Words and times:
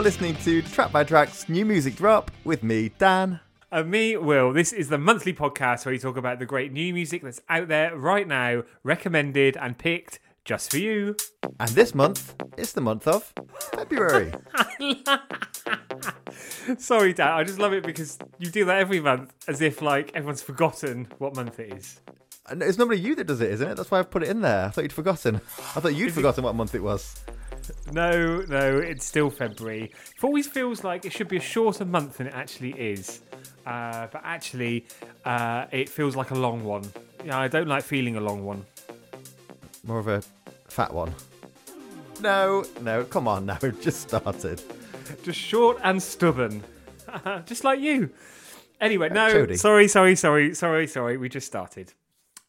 You're 0.00 0.06
listening 0.06 0.36
to 0.36 0.62
Track 0.62 0.92
by 0.92 1.04
Track's 1.04 1.46
new 1.50 1.66
music 1.66 1.94
drop 1.94 2.30
with 2.44 2.62
me, 2.62 2.90
Dan. 2.96 3.38
And 3.70 3.90
me, 3.90 4.16
Will. 4.16 4.50
This 4.50 4.72
is 4.72 4.88
the 4.88 4.96
monthly 4.96 5.34
podcast 5.34 5.84
where 5.84 5.92
we 5.92 5.98
talk 5.98 6.16
about 6.16 6.38
the 6.38 6.46
great 6.46 6.72
new 6.72 6.94
music 6.94 7.22
that's 7.22 7.42
out 7.50 7.68
there 7.68 7.94
right 7.94 8.26
now, 8.26 8.62
recommended 8.82 9.58
and 9.58 9.76
picked 9.76 10.18
just 10.46 10.70
for 10.70 10.78
you. 10.78 11.16
And 11.60 11.68
this 11.72 11.94
month 11.94 12.34
is 12.56 12.72
the 12.72 12.80
month 12.80 13.06
of 13.06 13.30
February. 13.74 14.32
Sorry, 16.78 17.12
Dan. 17.12 17.32
I 17.32 17.44
just 17.44 17.58
love 17.58 17.74
it 17.74 17.84
because 17.84 18.18
you 18.38 18.50
do 18.50 18.64
that 18.64 18.78
every 18.78 19.00
month 19.00 19.34
as 19.48 19.60
if 19.60 19.82
like 19.82 20.12
everyone's 20.14 20.40
forgotten 20.40 21.08
what 21.18 21.36
month 21.36 21.60
it 21.60 21.74
is. 21.74 22.00
And 22.48 22.62
it's 22.62 22.78
normally 22.78 23.00
you 23.00 23.14
that 23.16 23.26
does 23.26 23.42
it, 23.42 23.50
isn't 23.50 23.68
it? 23.68 23.76
That's 23.76 23.90
why 23.90 23.98
I've 23.98 24.10
put 24.10 24.22
it 24.22 24.30
in 24.30 24.40
there. 24.40 24.64
I 24.64 24.70
thought 24.70 24.80
you'd 24.80 24.94
forgotten. 24.94 25.42
I 25.76 25.80
thought 25.80 25.94
you'd 25.94 26.14
forgotten 26.14 26.42
what 26.42 26.54
month 26.54 26.74
it 26.74 26.82
was. 26.82 27.22
No, 27.92 28.42
no, 28.48 28.78
it's 28.78 29.04
still 29.04 29.30
February. 29.30 29.84
It 29.84 30.24
always 30.24 30.46
feels 30.46 30.84
like 30.84 31.04
it 31.04 31.12
should 31.12 31.28
be 31.28 31.36
a 31.36 31.40
shorter 31.40 31.84
month 31.84 32.18
than 32.18 32.28
it 32.28 32.34
actually 32.34 32.72
is. 32.72 33.20
Uh, 33.66 34.06
but 34.10 34.22
actually, 34.24 34.86
uh, 35.24 35.66
it 35.70 35.88
feels 35.88 36.16
like 36.16 36.30
a 36.30 36.34
long 36.34 36.64
one. 36.64 36.84
Yeah, 37.24 37.38
I 37.38 37.48
don't 37.48 37.68
like 37.68 37.84
feeling 37.84 38.16
a 38.16 38.20
long 38.20 38.44
one. 38.44 38.64
More 39.84 39.98
of 39.98 40.08
a 40.08 40.22
fat 40.68 40.92
one. 40.92 41.14
No, 42.20 42.64
no, 42.80 43.04
come 43.04 43.28
on 43.28 43.46
now. 43.46 43.58
We've 43.62 43.80
just 43.82 44.08
started. 44.08 44.62
Just 45.22 45.38
short 45.38 45.78
and 45.82 46.02
stubborn. 46.02 46.62
just 47.46 47.64
like 47.64 47.80
you. 47.80 48.10
Anyway, 48.80 49.10
no, 49.10 49.30
Jody. 49.30 49.56
sorry, 49.56 49.88
sorry, 49.88 50.16
sorry, 50.16 50.54
sorry, 50.54 50.86
sorry. 50.86 51.16
We 51.16 51.28
just 51.28 51.46
started. 51.46 51.92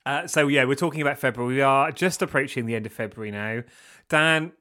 Uh, 0.06 0.28
so, 0.28 0.48
yeah, 0.48 0.64
we're 0.64 0.76
talking 0.76 1.02
about 1.02 1.18
February. 1.18 1.56
We 1.56 1.62
are 1.62 1.92
just 1.92 2.22
approaching 2.22 2.66
the 2.66 2.76
end 2.76 2.86
of 2.86 2.94
February 2.94 3.32
now. 3.32 3.64
Dan, 4.10 4.54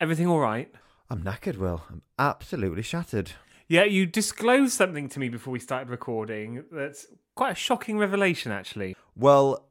everything 0.00 0.26
all 0.26 0.40
right? 0.40 0.72
I'm 1.10 1.22
knackered, 1.22 1.58
Will. 1.58 1.84
I'm 1.90 2.02
absolutely 2.18 2.82
shattered. 2.82 3.32
Yeah, 3.68 3.84
you 3.84 4.06
disclosed 4.06 4.72
something 4.72 5.08
to 5.10 5.18
me 5.18 5.28
before 5.28 5.52
we 5.52 5.58
started 5.58 5.88
recording 5.88 6.64
that's 6.70 7.06
quite 7.34 7.52
a 7.52 7.54
shocking 7.54 7.98
revelation, 7.98 8.52
actually. 8.52 8.96
Well, 9.16 9.66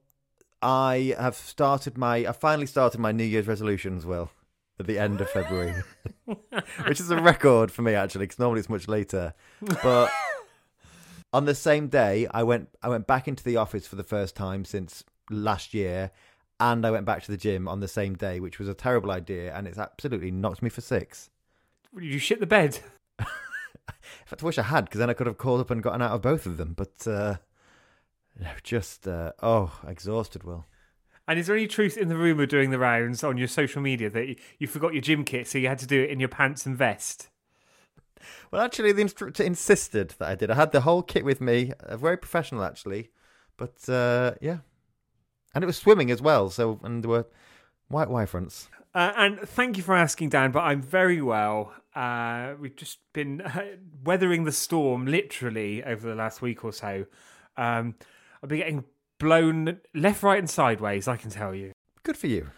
I 0.61 1.16
have 1.19 1.36
started 1.36 1.97
my. 1.97 2.17
I 2.27 2.31
finally 2.31 2.67
started 2.67 2.99
my 2.99 3.11
New 3.11 3.23
Year's 3.23 3.47
resolutions, 3.47 4.05
Will, 4.05 4.31
at 4.80 4.88
the 4.88 4.99
end 4.99 5.22
of 5.22 5.30
February, 5.30 5.83
which 6.86 6.99
is 6.99 7.09
a 7.09 7.17
record 7.17 7.72
for 7.72 7.81
me 7.81 7.94
actually, 7.94 8.25
because 8.25 8.39
normally 8.39 8.59
it's 8.59 8.69
much 8.69 8.88
later. 8.88 9.33
But 9.83 10.11
on 11.33 11.45
the 11.45 11.55
same 11.55 11.88
day, 11.88 12.27
I 12.31 12.44
went. 12.44 12.69
I 12.83 12.89
went 12.89 13.08
back 13.08 13.27
into 13.27 13.44
the 13.44 13.58
office 13.58 13.88
for 13.88 13.95
the 13.95 14.03
first 14.03 14.36
time 14.36 14.66
since 14.66 15.03
last 15.30 15.73
year, 15.73 16.11
and 16.62 16.86
I 16.86 16.92
went 16.92 17.06
back 17.06 17.23
to 17.23 17.31
the 17.31 17.38
gym 17.38 17.67
on 17.67 17.80
the 17.80 17.88
same 17.88 18.14
day, 18.14 18.40
which 18.40 18.59
was 18.59 18.70
a 18.70 18.76
terrible 18.76 19.09
idea, 19.12 19.54
and 19.54 19.67
it's 19.67 19.80
absolutely 19.80 20.30
knocked 20.30 20.62
me 20.62 20.70
for 20.70 20.81
six. 20.81 21.31
Did 21.94 22.06
You 22.06 22.20
shit 22.20 22.40
the 22.40 22.45
bed. 22.45 22.80
In 23.20 23.26
fact, 24.28 24.44
I 24.44 24.45
wish 24.45 24.59
I 24.59 24.64
had, 24.64 24.86
because 24.86 25.00
then 25.00 25.09
I 25.09 25.14
could 25.14 25.28
have 25.28 25.39
called 25.39 25.59
up 25.59 25.72
and 25.72 25.82
gotten 25.82 26.04
out 26.04 26.12
of 26.12 26.22
both 26.22 26.45
of 26.45 26.58
them. 26.58 26.73
But 26.78 27.08
uh, 27.08 27.38
just 28.64 29.08
uh, 29.08 29.32
oh, 29.42 29.80
exhausted, 29.88 30.44
Will. 30.44 30.66
And 31.28 31.39
is 31.39 31.48
there 31.48 31.56
any 31.56 31.67
truth 31.67 31.98
in 31.98 32.09
the 32.09 32.17
rumour 32.17 32.45
doing 32.45 32.70
the 32.70 32.80
rounds 32.80 33.23
on 33.23 33.38
your 33.38 33.48
social 33.48 33.82
media 33.82 34.09
that 34.12 34.28
you, 34.28 34.36
you 34.59 34.67
forgot 34.67 34.94
your 34.94 35.02
gym 35.02 35.23
kit, 35.23 35.48
so 35.48 35.58
you 35.58 35.67
had 35.67 35.80
to 35.80 35.88
do 35.88 36.04
it 36.04 36.12
in 36.12 36.20
your 36.20 36.30
pants 36.30 36.66
and 36.67 36.77
vest? 36.77 37.30
Well, 38.52 38.61
actually, 38.61 38.92
the 38.92 39.02
instructor 39.02 39.44
insisted 39.44 40.14
that 40.20 40.30
I 40.30 40.36
did. 40.36 40.52
I 40.52 40.55
had 40.55 40.73
the 40.73 40.82
whole 40.82 41.02
kit 41.02 41.26
with 41.26 41.42
me, 41.42 41.73
uh, 41.80 41.98
very 41.98 42.17
professional 42.17 42.64
actually. 42.64 43.10
But 43.58 43.89
uh, 43.89 44.36
yeah, 44.42 44.58
and 45.54 45.64
it 45.64 45.67
was 45.67 45.78
swimming 45.78 46.12
as 46.12 46.22
well. 46.22 46.50
So 46.50 46.80
and 46.84 47.04
there 47.04 47.10
were 47.10 47.26
white 47.88 48.10
Y. 48.10 48.26
Uh, 48.94 49.14
and 49.16 49.39
thank 49.42 49.78
you 49.78 49.84
for 49.84 49.95
asking, 49.95 50.30
Dan, 50.30 50.52
but 50.52 50.62
I'm 50.62 50.82
very 50.82 51.22
well. 51.22 51.73
Uh, 51.95 52.54
we've 52.60 52.76
just 52.76 53.00
been 53.14 53.42
uh, 53.42 53.62
weathering 54.04 54.44
the 54.44 54.52
storm 54.52 55.06
literally 55.06 55.84
over 55.84 56.08
the 56.08 56.16
last 56.16 56.42
week 56.42 56.64
or 56.64 56.73
so. 56.73 57.06
Um, 57.58 57.95
I've 58.42 58.50
been 58.50 58.60
getting 58.60 58.84
blown 59.20 59.80
left, 59.94 60.23
right, 60.23 60.39
and 60.39 60.50
sideways, 60.50 61.08
I 61.08 61.16
can 61.16 61.30
tell 61.30 61.54
you. 61.54 61.72
Good 62.04 62.18
for 62.18 62.28
you. 62.28 62.50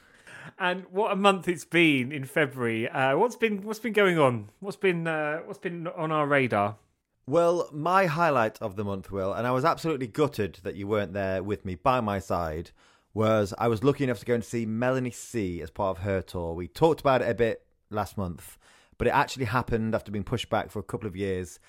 And 0.60 0.86
what 0.92 1.12
a 1.12 1.16
month 1.16 1.48
it's 1.48 1.66
been 1.66 2.12
in 2.12 2.26
February. 2.26 2.88
Uh, 2.88 3.18
what's 3.18 3.36
been 3.36 3.64
what's 3.64 3.80
been 3.80 3.94
going 3.94 4.20
on? 4.20 4.50
What's 4.60 4.78
been 4.78 5.08
uh, 5.08 5.40
what's 5.46 5.60
been 5.60 5.88
on 5.88 6.12
our 6.12 6.28
radar? 6.28 6.78
Well, 7.26 7.70
my 7.72 8.06
highlight 8.06 8.62
of 8.62 8.76
the 8.76 8.84
month, 8.84 9.12
Will, 9.12 9.32
and 9.34 9.48
I 9.48 9.52
was 9.52 9.64
absolutely 9.64 10.08
gutted 10.08 10.60
that 10.64 10.76
you 10.76 10.88
weren't 10.88 11.14
there 11.14 11.42
with 11.42 11.64
me 11.64 11.76
by 11.76 12.02
my 12.02 12.20
side, 12.20 12.72
was 13.14 13.54
I 13.58 13.68
was 13.70 13.84
lucky 13.84 14.04
enough 14.04 14.20
to 14.20 14.26
go 14.26 14.34
and 14.34 14.44
see 14.44 14.66
Melanie 14.66 15.12
C 15.12 15.62
as 15.62 15.70
part 15.70 15.98
of 15.98 16.04
her 16.04 16.22
tour. 16.22 16.54
We 16.54 16.68
talked 16.68 17.00
about 17.00 17.22
it 17.22 17.30
a 17.30 17.34
bit 17.34 17.66
last 17.90 18.18
month, 18.18 18.58
but 18.98 19.08
it 19.08 19.12
actually 19.12 19.46
happened 19.46 19.96
after 19.96 20.12
being 20.12 20.26
pushed 20.26 20.50
back 20.50 20.70
for 20.70 20.80
a 20.80 20.84
couple 20.84 21.08
of 21.08 21.16
years. 21.16 21.60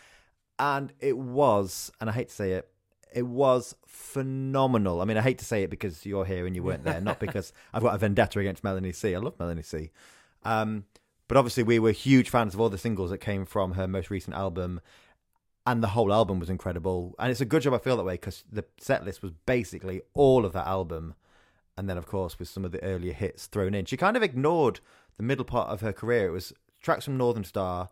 And 0.58 0.92
it 1.00 1.16
was, 1.16 1.92
and 2.00 2.10
I 2.10 2.12
hate 2.12 2.30
to 2.30 2.34
say 2.34 2.52
it, 2.52 2.68
it 3.14 3.26
was 3.26 3.76
phenomenal. 3.86 5.00
I 5.00 5.04
mean, 5.04 5.16
I 5.16 5.22
hate 5.22 5.38
to 5.38 5.44
say 5.44 5.62
it 5.62 5.70
because 5.70 6.04
you're 6.04 6.24
here 6.24 6.46
and 6.46 6.56
you 6.56 6.64
weren't 6.64 6.82
there, 6.82 7.00
not 7.00 7.20
because 7.20 7.52
I've 7.72 7.82
got 7.82 7.94
a 7.94 7.98
vendetta 7.98 8.40
against 8.40 8.64
Melanie 8.64 8.92
C. 8.92 9.14
I 9.14 9.18
love 9.18 9.38
Melanie 9.38 9.62
C. 9.62 9.92
Um, 10.42 10.84
but 11.28 11.36
obviously, 11.36 11.62
we 11.62 11.78
were 11.78 11.92
huge 11.92 12.28
fans 12.28 12.54
of 12.54 12.60
all 12.60 12.68
the 12.68 12.78
singles 12.78 13.10
that 13.10 13.18
came 13.18 13.46
from 13.46 13.72
her 13.72 13.86
most 13.86 14.10
recent 14.10 14.36
album, 14.36 14.80
and 15.66 15.82
the 15.82 15.88
whole 15.88 16.12
album 16.12 16.38
was 16.38 16.50
incredible. 16.50 17.14
And 17.18 17.30
it's 17.30 17.40
a 17.40 17.46
good 17.46 17.62
job 17.62 17.74
I 17.74 17.78
feel 17.78 17.96
that 17.96 18.04
way 18.04 18.14
because 18.14 18.44
the 18.50 18.64
set 18.78 19.04
list 19.04 19.22
was 19.22 19.32
basically 19.46 20.02
all 20.12 20.44
of 20.44 20.52
that 20.52 20.66
album, 20.66 21.14
and 21.76 21.88
then 21.88 21.96
of 21.98 22.06
course 22.06 22.38
with 22.38 22.48
some 22.48 22.64
of 22.64 22.72
the 22.72 22.82
earlier 22.82 23.12
hits 23.12 23.46
thrown 23.46 23.74
in. 23.74 23.84
She 23.86 23.96
kind 23.96 24.16
of 24.16 24.22
ignored 24.22 24.80
the 25.16 25.22
middle 25.22 25.44
part 25.44 25.68
of 25.70 25.80
her 25.80 25.92
career. 25.92 26.28
It 26.28 26.32
was 26.32 26.52
tracks 26.82 27.04
from 27.06 27.16
Northern 27.16 27.44
Star, 27.44 27.88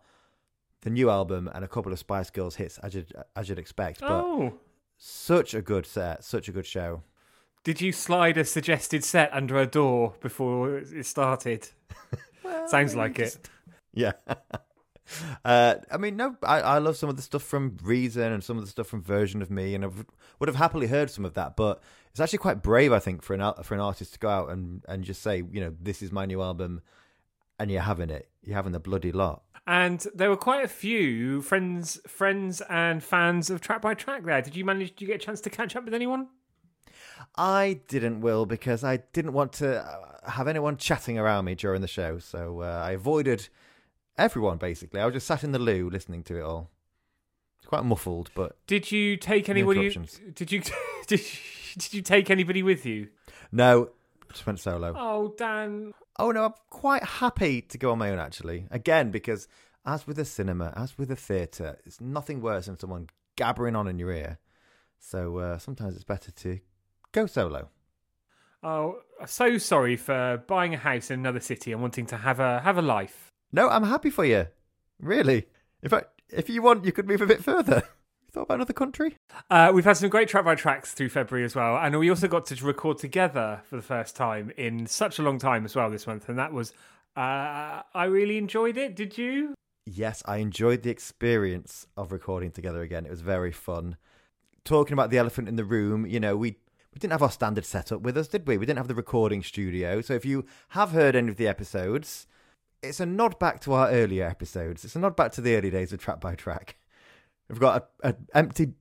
the 0.81 0.89
new 0.89 1.09
album, 1.09 1.49
and 1.53 1.63
a 1.63 1.67
couple 1.67 1.91
of 1.91 1.99
Spice 1.99 2.29
Girls 2.29 2.55
hits, 2.55 2.77
as 2.79 2.93
you'd, 2.93 3.11
as 3.35 3.49
you'd 3.49 3.59
expect. 3.59 4.01
But 4.01 4.11
oh, 4.11 4.53
such 4.97 5.53
a 5.53 5.61
good 5.61 5.85
set, 5.85 6.23
such 6.23 6.47
a 6.47 6.51
good 6.51 6.65
show. 6.65 7.01
did 7.63 7.81
you 7.81 7.91
slide 7.91 8.37
a 8.37 8.45
suggested 8.45 9.03
set 9.03 9.33
under 9.33 9.57
a 9.57 9.65
door 9.65 10.13
before 10.21 10.77
it 10.77 11.05
started? 11.05 11.69
Sounds 12.67 12.95
like 12.95 13.19
it. 13.19 13.37
Yeah. 13.95 14.13
uh, 15.45 15.75
I 15.91 15.97
mean, 15.97 16.15
no, 16.15 16.35
I, 16.43 16.61
I 16.61 16.77
love 16.77 16.97
some 16.97 17.09
of 17.09 17.15
the 17.15 17.21
stuff 17.21 17.43
from 17.43 17.77
Reason 17.83 18.31
and 18.31 18.43
some 18.43 18.57
of 18.57 18.63
the 18.63 18.69
stuff 18.69 18.87
from 18.87 19.01
Version 19.01 19.41
of 19.41 19.49
Me, 19.51 19.75
and 19.75 19.83
I 19.83 19.87
would- 20.39 20.47
have 20.47 20.55
happily 20.55 20.87
heard 20.87 21.09
some 21.09 21.23
of 21.25 21.33
that. 21.35 21.55
But 21.55 21.81
it's 22.11 22.19
actually 22.19 22.39
quite 22.39 22.61
brave, 22.61 22.91
I 22.91 22.99
think, 22.99 23.21
for 23.21 23.33
an 23.33 23.53
for 23.63 23.73
an 23.73 23.79
artist 23.79 24.13
to 24.13 24.19
go 24.19 24.29
out 24.29 24.49
and, 24.49 24.83
and 24.87 25.03
just 25.03 25.21
say, 25.21 25.37
you 25.51 25.61
know, 25.61 25.73
this 25.81 26.01
is 26.01 26.11
my 26.11 26.25
new 26.25 26.41
album, 26.41 26.81
and 27.59 27.71
you're 27.71 27.81
having 27.81 28.09
it. 28.09 28.29
You're 28.43 28.55
having 28.55 28.73
the 28.73 28.79
bloody 28.79 29.11
lot. 29.11 29.43
And 29.65 30.05
there 30.13 30.29
were 30.29 30.35
quite 30.35 30.65
a 30.65 30.67
few 30.67 31.41
friends, 31.41 31.97
friends 32.05 32.61
and 32.69 33.01
fans 33.01 33.49
of 33.49 33.61
Track 33.61 33.81
by 33.81 33.93
Track 33.93 34.25
there. 34.25 34.41
Did 34.41 34.57
you 34.57 34.65
manage? 34.65 34.89
Did 34.89 35.01
you 35.01 35.07
get 35.07 35.21
a 35.21 35.25
chance 35.25 35.39
to 35.41 35.49
catch 35.49 35.75
up 35.77 35.85
with 35.85 35.93
anyone? 35.93 36.27
I 37.35 37.79
didn't, 37.87 38.21
Will, 38.21 38.45
because 38.45 38.83
I 38.83 38.97
didn't 39.13 39.33
want 39.33 39.53
to 39.53 39.81
uh, 39.81 40.29
have 40.29 40.47
anyone 40.47 40.77
chatting 40.77 41.17
around 41.17 41.45
me 41.45 41.55
during 41.55 41.81
the 41.81 41.87
show. 41.87 42.19
So 42.19 42.61
uh, 42.61 42.83
I 42.85 42.91
avoided 42.91 43.47
everyone, 44.17 44.57
basically. 44.57 44.99
I 44.99 45.05
was 45.05 45.13
just 45.13 45.27
sat 45.27 45.43
in 45.43 45.51
the 45.51 45.59
loo 45.59 45.89
listening 45.89 46.23
to 46.23 46.37
it 46.37 46.41
all. 46.41 46.69
It's 47.59 47.67
quite 47.67 47.83
muffled, 47.85 48.29
but 48.35 48.57
Did 48.67 48.91
you 48.91 49.17
take 49.17 49.49
anybody? 49.49 49.89
Did 50.33 50.51
you? 50.51 50.61
Did 51.07 51.19
you, 51.19 51.27
did 51.77 51.93
you 51.93 52.01
take 52.01 52.29
anybody 52.29 52.63
with 52.63 52.85
you? 52.85 53.09
no, 53.51 53.89
just 54.31 54.45
went 54.45 54.59
solo. 54.59 54.93
Oh, 54.97 55.33
Dan. 55.37 55.93
Oh 56.17 56.31
no, 56.31 56.45
I'm 56.45 56.53
quite 56.69 57.03
happy 57.03 57.61
to 57.61 57.77
go 57.77 57.91
on 57.91 57.97
my 57.97 58.09
own 58.11 58.19
actually. 58.19 58.67
Again, 58.71 59.11
because 59.11 59.47
as 59.85 60.07
with 60.07 60.15
the 60.17 60.25
cinema, 60.25 60.71
as 60.77 60.97
with 60.97 61.09
the 61.09 61.15
theatre, 61.15 61.77
it's 61.85 61.99
nothing 61.99 62.41
worse 62.41 62.67
than 62.67 62.77
someone 62.79 63.07
gabbering 63.35 63.75
on 63.75 63.87
in 63.87 63.99
your 63.99 64.11
ear. 64.11 64.37
So 64.99 65.37
uh, 65.39 65.57
sometimes 65.57 65.95
it's 65.95 66.05
better 66.05 66.31
to 66.31 66.59
go 67.11 67.25
solo. 67.25 67.69
Oh, 68.63 68.99
so 69.25 69.57
sorry 69.57 69.97
for 69.97 70.41
buying 70.47 70.73
a 70.73 70.77
house 70.77 71.11
in 71.11 71.19
another 71.19 71.41
city 71.41 71.73
and 71.73 71.81
wanting 71.81 72.05
to 72.07 72.17
have 72.17 72.39
a 72.39 72.59
have 72.61 72.77
a 72.77 72.81
life. 72.81 73.32
No, 73.53 73.69
I'm 73.69 73.83
happy 73.83 74.09
for 74.09 74.25
you. 74.25 74.47
Really. 74.99 75.45
In 75.83 75.89
fact, 75.89 76.07
if 76.29 76.49
you 76.49 76.63
want, 76.63 76.85
you 76.85 76.91
could 76.91 77.07
move 77.07 77.21
a 77.21 77.27
bit 77.27 77.43
further. 77.43 77.83
Thought 78.31 78.43
about 78.43 78.55
another 78.55 78.73
country? 78.73 79.17
Uh, 79.51 79.71
we've 79.71 79.85
had 79.85 79.95
some 79.95 80.09
great 80.09 80.27
track 80.27 80.43
by 80.43 80.55
tracks 80.55 80.91
through 80.91 81.09
February 81.09 81.45
as 81.45 81.55
well, 81.55 81.77
and 81.77 81.97
we 81.99 82.09
also 82.09 82.27
got 82.27 82.47
to 82.47 82.65
record 82.65 82.97
together 82.97 83.61
for 83.69 83.75
the 83.75 83.83
first 83.83 84.15
time 84.15 84.51
in 84.57 84.87
such 84.87 85.19
a 85.19 85.21
long 85.21 85.37
time 85.37 85.65
as 85.65 85.75
well 85.75 85.87
this 85.91 86.07
month, 86.07 86.27
and 86.27 86.39
that 86.39 86.51
was 86.51 86.73
uh, 87.15 87.83
I 87.93 88.05
really 88.05 88.39
enjoyed 88.39 88.75
it. 88.75 88.95
Did 88.95 89.19
you? 89.19 89.53
Yes, 89.85 90.23
I 90.25 90.37
enjoyed 90.37 90.81
the 90.81 90.89
experience 90.89 91.85
of 91.95 92.11
recording 92.11 92.49
together 92.49 92.81
again. 92.81 93.05
It 93.05 93.11
was 93.11 93.21
very 93.21 93.51
fun. 93.51 93.97
Talking 94.65 94.93
about 94.93 95.11
the 95.11 95.19
elephant 95.19 95.47
in 95.47 95.57
the 95.57 95.65
room, 95.65 96.07
you 96.07 96.19
know, 96.19 96.35
we 96.35 96.57
we 96.91 96.99
didn't 96.99 97.11
have 97.11 97.21
our 97.21 97.31
standard 97.31 97.65
setup 97.65 98.01
with 98.01 98.17
us, 98.17 98.27
did 98.27 98.47
we? 98.47 98.57
We 98.57 98.65
didn't 98.65 98.79
have 98.79 98.87
the 98.87 98.95
recording 98.95 99.43
studio. 99.43 100.01
So 100.01 100.13
if 100.13 100.25
you 100.25 100.45
have 100.69 100.91
heard 100.91 101.15
any 101.15 101.29
of 101.29 101.37
the 101.37 101.47
episodes, 101.47 102.25
it's 102.83 102.99
a 102.99 103.05
nod 103.05 103.39
back 103.39 103.61
to 103.61 103.73
our 103.73 103.89
earlier 103.89 104.25
episodes. 104.25 104.83
It's 104.85 104.95
a 104.95 104.99
nod 104.99 105.15
back 105.15 105.31
to 105.33 105.41
the 105.41 105.55
early 105.55 105.69
days 105.69 105.93
of 105.93 105.99
Track 105.99 106.19
by 106.19 106.35
Track. 106.35 106.75
We've 107.49 107.59
got 107.59 107.89
an 108.03 108.27
empty 108.33 108.73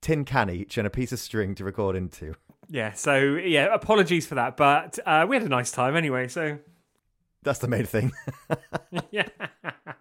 tin 0.00 0.24
can 0.24 0.50
each 0.50 0.78
and 0.78 0.86
a 0.86 0.90
piece 0.90 1.12
of 1.12 1.18
string 1.18 1.54
to 1.56 1.64
record 1.64 1.96
into. 1.96 2.34
Yeah. 2.68 2.92
So 2.92 3.16
yeah, 3.16 3.72
apologies 3.72 4.26
for 4.26 4.34
that, 4.34 4.56
but 4.56 4.98
uh, 5.06 5.26
we 5.28 5.36
had 5.36 5.44
a 5.44 5.48
nice 5.48 5.70
time 5.70 5.96
anyway. 5.96 6.28
So 6.28 6.58
That's 7.42 7.58
the 7.60 7.68
main 7.68 7.86
thing. 7.86 8.12
yeah. 9.10 9.28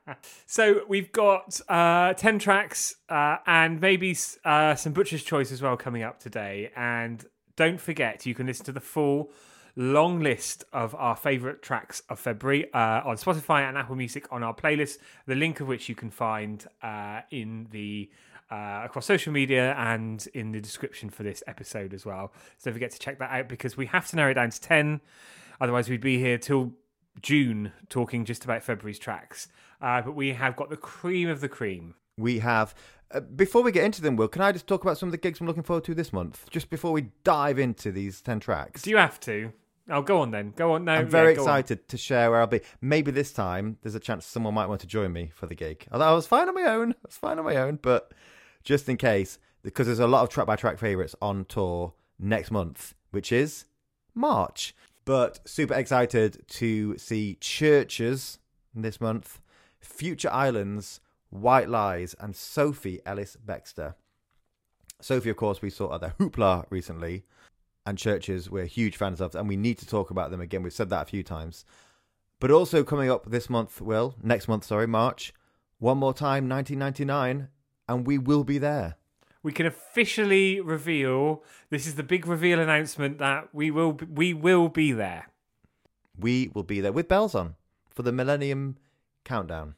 So 0.45 0.81
we've 0.87 1.11
got 1.11 1.59
uh, 1.69 2.13
10 2.13 2.39
tracks 2.39 2.95
uh, 3.09 3.37
and 3.45 3.79
maybe 3.79 4.17
uh, 4.43 4.75
some 4.75 4.93
Butcher's 4.93 5.23
Choice 5.23 5.51
as 5.51 5.61
well 5.61 5.77
coming 5.77 6.03
up 6.03 6.19
today. 6.19 6.71
And 6.75 7.23
don't 7.55 7.79
forget, 7.79 8.25
you 8.25 8.33
can 8.33 8.47
listen 8.47 8.65
to 8.65 8.71
the 8.71 8.79
full 8.79 9.31
long 9.77 10.19
list 10.19 10.63
of 10.73 10.95
our 10.95 11.15
favourite 11.15 11.61
tracks 11.61 12.01
of 12.09 12.19
February 12.19 12.73
uh, 12.73 13.01
on 13.05 13.15
Spotify 13.15 13.61
and 13.61 13.77
Apple 13.77 13.95
Music 13.95 14.25
on 14.31 14.41
our 14.41 14.53
playlist, 14.53 14.97
the 15.27 15.35
link 15.35 15.59
of 15.59 15.67
which 15.67 15.87
you 15.87 15.93
can 15.93 16.09
find 16.09 16.65
uh, 16.81 17.21
in 17.31 17.67
the 17.71 18.09
uh, 18.49 18.81
across 18.85 19.05
social 19.05 19.31
media 19.31 19.73
and 19.77 20.27
in 20.33 20.51
the 20.51 20.59
description 20.59 21.09
for 21.09 21.23
this 21.23 21.43
episode 21.47 21.93
as 21.93 22.05
well. 22.05 22.31
So 22.57 22.69
don't 22.69 22.73
forget 22.73 22.91
to 22.91 22.99
check 22.99 23.19
that 23.19 23.29
out 23.29 23.47
because 23.47 23.77
we 23.77 23.85
have 23.87 24.07
to 24.07 24.15
narrow 24.15 24.31
it 24.31 24.35
down 24.35 24.49
to 24.49 24.59
10. 24.59 24.99
Otherwise, 25.61 25.89
we'd 25.89 26.01
be 26.01 26.17
here 26.17 26.37
till 26.37 26.73
June 27.21 27.71
talking 27.89 28.25
just 28.25 28.45
about 28.45 28.63
February's 28.63 28.99
tracks. 28.99 29.47
Uh, 29.81 30.01
but 30.01 30.15
we 30.15 30.33
have 30.33 30.55
got 30.55 30.69
the 30.69 30.77
cream 30.77 31.29
of 31.29 31.39
the 31.39 31.49
cream. 31.49 31.95
We 32.17 32.39
have. 32.39 32.73
Uh, 33.11 33.19
before 33.19 33.61
we 33.61 33.71
get 33.71 33.83
into 33.83 34.01
them, 34.01 34.15
Will, 34.15 34.27
can 34.27 34.41
I 34.41 34.51
just 34.51 34.65
talk 34.65 34.81
about 34.81 34.97
some 34.97 35.07
of 35.07 35.11
the 35.11 35.17
gigs 35.17 35.39
I'm 35.39 35.47
looking 35.47 35.63
forward 35.63 35.83
to 35.85 35.93
this 35.93 36.11
month? 36.11 36.49
Just 36.49 36.69
before 36.69 36.91
we 36.91 37.09
dive 37.23 37.59
into 37.59 37.91
these 37.91 38.21
10 38.21 38.39
tracks. 38.39 38.81
Do 38.81 38.89
you 38.89 38.97
have 38.97 39.19
to? 39.21 39.53
Oh, 39.89 40.01
go 40.01 40.19
on 40.19 40.31
then. 40.31 40.53
Go 40.55 40.73
on. 40.73 40.85
No, 40.85 40.93
I'm 40.93 41.07
very 41.07 41.33
yeah, 41.33 41.39
excited 41.39 41.79
on. 41.79 41.85
to 41.87 41.97
share 41.97 42.29
where 42.29 42.41
I'll 42.41 42.47
be. 42.47 42.61
Maybe 42.81 43.11
this 43.11 43.31
time 43.31 43.77
there's 43.81 43.95
a 43.95 43.99
chance 43.99 44.25
someone 44.25 44.53
might 44.53 44.67
want 44.67 44.81
to 44.81 44.87
join 44.87 45.13
me 45.13 45.31
for 45.33 45.47
the 45.47 45.55
gig. 45.55 45.87
Although 45.91 46.05
I 46.05 46.13
was 46.13 46.25
oh, 46.25 46.29
fine 46.29 46.49
on 46.49 46.55
my 46.55 46.63
own. 46.63 46.91
I 46.91 47.07
was 47.07 47.17
fine 47.17 47.39
on 47.39 47.45
my 47.45 47.55
own, 47.55 47.79
but 47.81 48.11
just 48.63 48.89
in 48.89 48.97
case, 48.97 49.39
because 49.63 49.87
there's 49.87 49.99
a 49.99 50.07
lot 50.07 50.23
of 50.23 50.29
track 50.29 50.47
by 50.47 50.55
track 50.55 50.77
favourites 50.77 51.15
on 51.21 51.45
tour 51.45 51.93
next 52.19 52.51
month, 52.51 52.95
which 53.11 53.31
is 53.31 53.65
March. 54.13 54.75
But 55.05 55.47
super 55.47 55.73
excited 55.73 56.45
to 56.49 56.97
see 56.97 57.37
CHVRCHES 57.39 58.39
this 58.75 58.99
month, 58.99 59.41
Future 59.79 60.29
Islands, 60.29 60.99
White 61.29 61.69
Lies, 61.69 62.13
and 62.19 62.35
Sophie 62.35 62.99
Ellis 63.05 63.37
Bextor. 63.43 63.95
Sophie, 64.99 65.29
of 65.29 65.37
course, 65.37 65.61
we 65.61 65.69
saw 65.69 65.95
at 65.95 66.01
the 66.01 66.09
Hoopla 66.19 66.65
recently 66.69 67.23
and 67.87 67.97
CHVRCHES 67.97 68.49
we're 68.49 68.65
huge 68.65 68.97
fans 68.97 69.21
of, 69.21 69.33
and 69.33 69.47
we 69.47 69.55
need 69.55 69.77
to 69.77 69.87
talk 69.87 70.11
about 70.11 70.29
them 70.29 70.41
again. 70.41 70.61
We've 70.61 70.73
said 70.73 70.89
that 70.89 71.03
a 71.03 71.09
few 71.09 71.23
times. 71.23 71.63
But 72.39 72.51
also 72.51 72.83
coming 72.83 73.09
up 73.09 73.31
this 73.31 73.49
month, 73.49 73.79
Will, 73.79 74.13
next 74.21 74.49
month, 74.49 74.65
sorry, 74.65 74.87
March, 74.87 75.33
one 75.79 75.97
more 75.97 76.13
time, 76.13 76.49
1999, 76.49 77.47
and 77.87 78.05
we 78.05 78.17
will 78.17 78.43
be 78.43 78.57
there. 78.57 78.95
We 79.41 79.53
can 79.53 79.65
officially 79.65 80.59
reveal 80.59 81.43
this 81.69 81.87
is 81.87 81.95
the 81.95 82.03
big 82.03 82.27
reveal 82.27 82.59
announcement 82.59 83.19
that 83.19 83.47
we 83.53 83.71
will 83.71 83.93
we 83.93 84.33
will 84.33 84.67
be 84.67 84.91
there. 84.91 85.29
We 86.19 86.51
will 86.53 86.63
be 86.63 86.81
there 86.81 86.91
with 86.91 87.07
bells 87.07 87.35
on 87.35 87.55
for 87.89 88.03
the 88.03 88.11
Millennium 88.11 88.75
Countdown. 89.23 89.75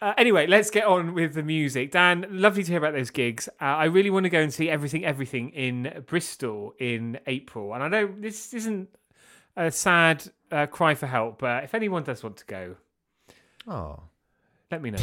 Uh, 0.00 0.14
anyway, 0.16 0.46
let's 0.46 0.70
get 0.70 0.84
on 0.84 1.12
with 1.12 1.34
the 1.34 1.42
music. 1.42 1.90
Dan, 1.90 2.24
lovely 2.30 2.62
to 2.62 2.70
hear 2.70 2.78
about 2.78 2.92
those 2.92 3.10
gigs. 3.10 3.48
Uh, 3.60 3.64
I 3.64 3.84
really 3.86 4.10
want 4.10 4.24
to 4.24 4.30
go 4.30 4.40
and 4.40 4.54
see 4.54 4.70
everything, 4.70 5.04
everything 5.04 5.50
in 5.50 6.04
Bristol 6.06 6.74
in 6.78 7.18
April. 7.26 7.74
And 7.74 7.82
I 7.82 7.88
know 7.88 8.14
this 8.16 8.54
isn't 8.54 8.88
a 9.56 9.72
sad 9.72 10.22
uh, 10.52 10.66
cry 10.66 10.94
for 10.94 11.06
help, 11.06 11.40
but 11.40 11.64
if 11.64 11.74
anyone 11.74 12.04
does 12.04 12.22
want 12.22 12.36
to 12.36 12.44
go, 12.46 12.76
oh, 13.66 14.00
let 14.70 14.82
me 14.82 14.90
know. 14.90 14.98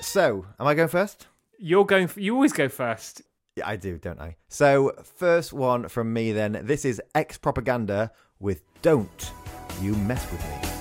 So, 0.00 0.46
am 0.58 0.66
I 0.66 0.74
going 0.74 0.88
first? 0.88 1.26
You're 1.58 1.84
going. 1.84 2.10
You 2.16 2.34
always 2.34 2.52
go 2.52 2.68
first. 2.68 3.22
Yeah, 3.56 3.68
I 3.68 3.76
do, 3.76 3.98
don't 3.98 4.20
I? 4.20 4.36
So, 4.48 4.92
first 5.16 5.52
one 5.52 5.88
from 5.88 6.12
me 6.12 6.32
then. 6.32 6.60
This 6.64 6.84
is 6.84 7.00
Ex 7.14 7.36
Propaganda 7.36 8.12
with 8.40 8.62
"Don't 8.80 9.32
You 9.80 9.94
Mess 9.94 10.30
with 10.32 10.40
Me." 10.40 10.71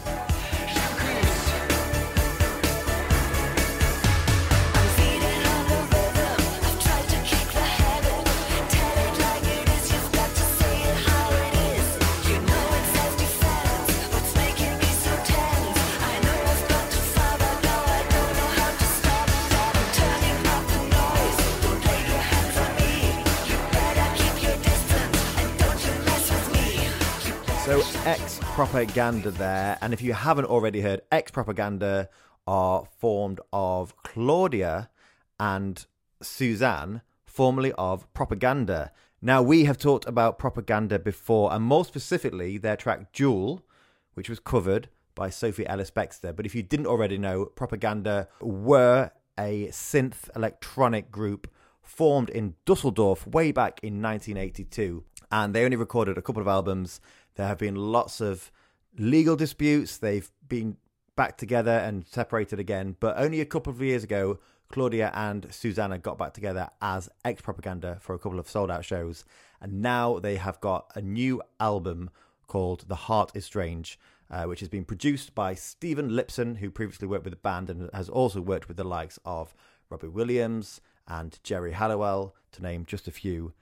Propaganda 28.62 29.32
there. 29.32 29.80
And 29.82 29.92
if 29.92 30.04
you 30.04 30.14
haven't 30.14 30.46
already 30.46 30.82
heard, 30.82 31.02
Ex 31.12 31.32
Propaganda 31.32 32.10
are 32.46 32.86
formed 33.00 33.42
of 33.52 33.98
Claudia 34.04 34.92
and 35.40 35.84
Susanne, 36.22 37.02
formerly 37.26 37.72
of 37.72 38.14
Propaganda. 38.14 38.92
Now, 39.20 39.42
we 39.42 39.64
have 39.64 39.80
talked 39.80 40.06
about 40.06 40.38
Propaganda 40.38 41.00
before, 41.00 41.52
and 41.52 41.64
more 41.64 41.84
specifically, 41.84 42.60
their 42.60 42.78
track 42.78 43.12
Jewel, 43.12 43.66
which 44.14 44.30
was 44.30 44.40
covered 44.40 44.90
by 45.16 45.32
Sophie 45.32 45.66
Ellis 45.66 45.90
Bextor. 45.90 46.36
But 46.36 46.46
if 46.46 46.54
you 46.54 46.62
didn't 46.62 46.86
already 46.86 47.18
know, 47.18 47.46
Propaganda 47.46 48.28
were 48.42 49.10
a 49.40 49.70
synth 49.70 50.30
electronic 50.36 51.10
group 51.10 51.52
formed 51.82 52.30
in 52.30 52.54
Dusseldorf 52.66 53.26
way 53.26 53.52
back 53.52 53.80
in 53.82 54.04
1982. 54.04 55.04
And 55.32 55.56
they 55.56 55.64
only 55.64 55.78
recorded 55.78 56.18
a 56.18 56.22
couple 56.22 56.42
of 56.42 56.48
albums 56.48 57.00
there 57.36 57.48
have 57.48 57.58
been 57.58 57.76
lots 57.76 58.22
of 58.22 58.52
legal 58.98 59.36
disputes. 59.36 59.98
They've 59.98 60.30
been 60.48 60.78
back 61.16 61.38
together 61.38 61.72
and 61.72 62.06
separated 62.08 62.60
again. 62.60 62.96
But 63.00 63.18
only 63.18 63.42
a 63.42 63.46
couple 63.46 63.72
of 63.72 63.82
years 63.82 64.04
ago, 64.04 64.40
Claudia 64.72 65.12
and 65.14 65.48
Susanne 65.54 66.00
got 66.02 66.18
back 66.18 66.34
together 66.34 66.70
as 66.82 67.10
ex 67.26 67.42
propaganda 67.42 67.98
for 68.00 68.14
a 68.14 68.20
couple 68.20 68.40
of 68.40 68.50
sold 68.50 68.72
out 68.72 68.86
shows. 68.86 69.26
And 69.60 69.82
now 69.82 70.20
they 70.20 70.38
have 70.38 70.60
got 70.62 70.92
a 70.96 71.02
new 71.02 71.42
album 71.60 72.10
called 72.48 72.86
The 72.88 72.96
Heart 72.96 73.32
is 73.34 73.46
Strange, 73.46 74.00
uh, 74.30 74.44
which 74.46 74.60
has 74.62 74.70
been 74.70 74.86
produced 74.86 75.36
by 75.36 75.54
Stephen 75.54 76.10
Lipson, 76.10 76.58
who 76.58 76.72
previously 76.72 77.08
worked 77.08 77.26
with 77.26 77.34
the 77.34 77.40
band 77.40 77.70
and 77.70 77.90
has 77.94 78.10
also 78.10 78.42
worked 78.42 78.68
with 78.68 78.78
the 78.78 78.84
likes 78.84 79.20
of 79.24 79.54
Robbie 79.90 80.08
Williams 80.08 80.82
and 81.08 81.38
Geri 81.44 81.74
Halliwell, 81.74 82.34
to 82.54 82.62
name 82.62 82.86
just 82.86 83.08
a 83.08 83.12
few. 83.12 83.54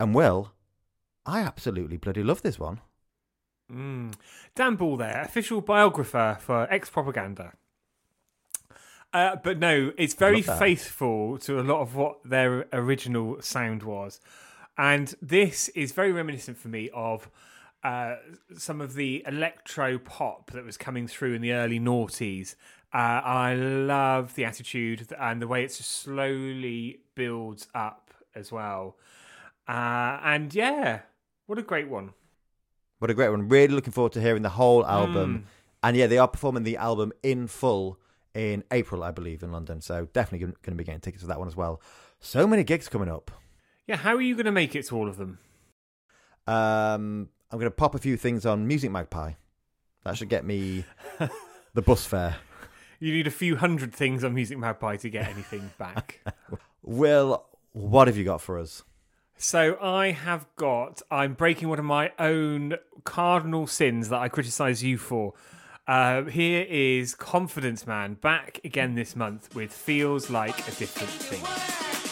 And 0.00 0.14
well, 0.14 0.52
I 1.26 1.40
absolutely 1.40 1.96
bloody 1.96 2.22
love 2.22 2.42
this 2.42 2.58
one. 2.58 2.80
Mm. 3.72 4.14
Dan 4.54 4.76
Ball 4.76 4.96
there, 4.96 5.22
official 5.22 5.60
biographer 5.60 6.38
for 6.40 6.72
ex 6.72 6.88
propaganda. 6.88 7.52
Uh, 9.12 9.36
but 9.36 9.58
no, 9.58 9.92
it's 9.96 10.14
very 10.14 10.42
faithful 10.42 11.38
to 11.38 11.58
a 11.58 11.62
lot 11.62 11.80
of 11.80 11.94
what 11.94 12.18
their 12.24 12.66
original 12.72 13.40
sound 13.40 13.82
was. 13.82 14.20
And 14.76 15.14
this 15.20 15.68
is 15.70 15.92
very 15.92 16.12
reminiscent 16.12 16.58
for 16.58 16.68
me 16.68 16.90
of 16.92 17.30
uh, 17.82 18.16
some 18.56 18.80
of 18.80 18.94
the 18.94 19.22
electro 19.26 19.98
pop 19.98 20.50
that 20.52 20.64
was 20.64 20.76
coming 20.76 21.06
through 21.08 21.34
in 21.34 21.42
the 21.42 21.52
early 21.52 21.80
noughties. 21.80 22.54
Uh, 22.92 23.20
I 23.24 23.54
love 23.54 24.34
the 24.34 24.44
attitude 24.44 25.06
and 25.18 25.42
the 25.42 25.48
way 25.48 25.64
it 25.64 25.68
just 25.68 25.90
slowly 25.90 27.00
builds 27.14 27.66
up 27.74 28.12
as 28.34 28.52
well. 28.52 28.96
Uh, 29.66 30.20
and 30.22 30.54
yeah, 30.54 31.00
what 31.46 31.58
a 31.58 31.62
great 31.62 31.88
one. 31.88 32.12
What 32.98 33.10
a 33.10 33.14
great 33.14 33.30
one. 33.30 33.48
Really 33.48 33.74
looking 33.74 33.92
forward 33.92 34.12
to 34.12 34.20
hearing 34.20 34.42
the 34.42 34.48
whole 34.48 34.84
album. 34.84 35.44
Mm. 35.46 35.50
And 35.82 35.96
yeah, 35.96 36.06
they 36.06 36.18
are 36.18 36.28
performing 36.28 36.64
the 36.64 36.76
album 36.76 37.12
in 37.22 37.46
full 37.46 37.98
in 38.34 38.64
April, 38.70 39.02
I 39.02 39.10
believe, 39.10 39.42
in 39.42 39.52
London. 39.52 39.80
So 39.80 40.08
definitely 40.12 40.46
going 40.46 40.54
to 40.64 40.70
be 40.72 40.84
getting 40.84 41.00
tickets 41.00 41.22
for 41.22 41.28
that 41.28 41.38
one 41.38 41.48
as 41.48 41.56
well. 41.56 41.80
So 42.20 42.46
many 42.46 42.64
gigs 42.64 42.88
coming 42.88 43.08
up. 43.08 43.30
Yeah, 43.86 43.96
how 43.96 44.14
are 44.14 44.20
you 44.20 44.34
going 44.34 44.46
to 44.46 44.52
make 44.52 44.74
it 44.74 44.86
to 44.86 44.96
all 44.96 45.08
of 45.08 45.16
them? 45.16 45.38
Um, 46.46 47.28
I'm 47.50 47.58
going 47.58 47.64
to 47.64 47.70
pop 47.70 47.94
a 47.94 47.98
few 47.98 48.16
things 48.16 48.44
on 48.44 48.66
Music 48.66 48.90
Magpie. 48.90 49.32
That 50.04 50.16
should 50.16 50.28
get 50.28 50.44
me 50.44 50.84
the 51.74 51.82
bus 51.82 52.04
fare. 52.04 52.36
You 53.00 53.12
need 53.12 53.28
a 53.28 53.30
few 53.30 53.54
hundred 53.54 53.94
things 53.94 54.24
on 54.24 54.34
Music 54.34 54.58
Magpie 54.58 54.96
to 54.96 55.08
get 55.08 55.28
anything 55.28 55.70
back. 55.78 56.20
Will, 56.82 57.46
what 57.70 58.08
have 58.08 58.16
you 58.16 58.24
got 58.24 58.40
for 58.40 58.58
us? 58.58 58.82
So 59.40 59.78
I 59.80 60.10
have 60.10 60.46
got. 60.56 61.00
I'm 61.12 61.34
breaking 61.34 61.68
one 61.68 61.78
of 61.78 61.84
my 61.84 62.10
own 62.18 62.74
cardinal 63.04 63.68
sins 63.68 64.08
that 64.08 64.18
I 64.18 64.28
criticise 64.28 64.82
you 64.82 64.98
for. 64.98 65.32
Uh, 65.86 66.24
here 66.24 66.66
is 66.68 67.14
Confidence 67.14 67.86
Man 67.86 68.14
back 68.14 68.60
again 68.64 68.96
this 68.96 69.14
month 69.14 69.54
with 69.54 69.72
Feels 69.72 70.28
Like 70.28 70.58
a 70.66 70.72
Different 70.72 71.12
Thing. 71.12 72.07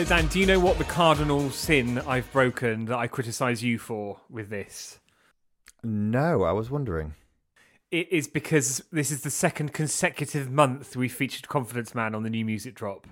So, 0.00 0.06
Dan, 0.06 0.28
do 0.28 0.40
you 0.40 0.46
know 0.46 0.58
what 0.58 0.78
the 0.78 0.84
cardinal 0.84 1.50
sin 1.50 1.98
I've 1.98 2.32
broken 2.32 2.86
that 2.86 2.96
I 2.96 3.06
criticise 3.06 3.62
you 3.62 3.78
for 3.78 4.18
with 4.30 4.48
this? 4.48 4.98
No, 5.84 6.42
I 6.42 6.52
was 6.52 6.70
wondering. 6.70 7.16
It 7.90 8.10
is 8.10 8.26
because 8.26 8.82
this 8.90 9.10
is 9.10 9.20
the 9.20 9.30
second 9.30 9.74
consecutive 9.74 10.50
month 10.50 10.96
we 10.96 11.10
featured 11.10 11.48
Confidence 11.48 11.94
Man 11.94 12.14
on 12.14 12.22
the 12.22 12.30
new 12.30 12.46
music 12.46 12.74
drop. 12.74 13.08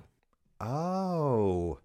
Oh. 0.63 1.81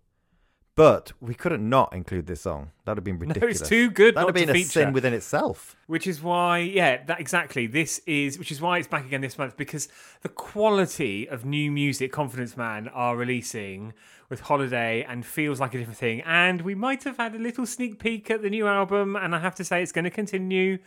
But 0.75 1.11
we 1.19 1.35
couldn't 1.35 1.67
not 1.67 1.93
include 1.93 2.25
this 2.25 2.41
song. 2.41 2.71
That'd 2.85 2.99
have 2.99 3.03
been 3.03 3.19
ridiculous. 3.19 3.59
No, 3.59 3.61
it's 3.61 3.69
too 3.69 3.91
good 3.91 4.15
That'd 4.15 4.29
have 4.29 4.35
been 4.35 4.49
a 4.49 4.53
feature. 4.53 4.69
sin 4.69 4.93
within 4.93 5.13
itself. 5.13 5.75
Which 5.85 6.07
is 6.07 6.23
why, 6.23 6.59
yeah, 6.59 7.03
that 7.03 7.19
exactly. 7.19 7.67
This 7.67 7.99
is, 8.07 8.39
which 8.39 8.51
is 8.51 8.61
why 8.61 8.79
it's 8.79 8.87
back 8.87 9.05
again 9.05 9.19
this 9.19 9.37
month 9.37 9.57
because 9.57 9.89
the 10.21 10.29
quality 10.29 11.27
of 11.27 11.43
new 11.43 11.71
music 11.71 12.11
Confidence 12.13 12.55
Man 12.55 12.87
are 12.87 13.15
releasing 13.15 13.93
with 14.33 14.41
Holiday 14.41 15.05
and 15.07 15.23
feels 15.23 15.59
like 15.59 15.75
a 15.75 15.77
different 15.77 15.99
thing. 15.99 16.21
And 16.21 16.63
we 16.63 16.73
might 16.73 17.03
have 17.03 17.17
had 17.17 17.35
a 17.35 17.37
little 17.37 17.67
sneak 17.67 17.99
peek 17.99 18.31
at 18.31 18.41
the 18.41 18.49
new 18.49 18.65
album, 18.65 19.15
and 19.15 19.35
I 19.35 19.39
have 19.39 19.53
to 19.55 19.63
say 19.63 19.83
it's 19.83 19.91
going 19.91 20.05
to 20.05 20.09
continue. 20.09 20.79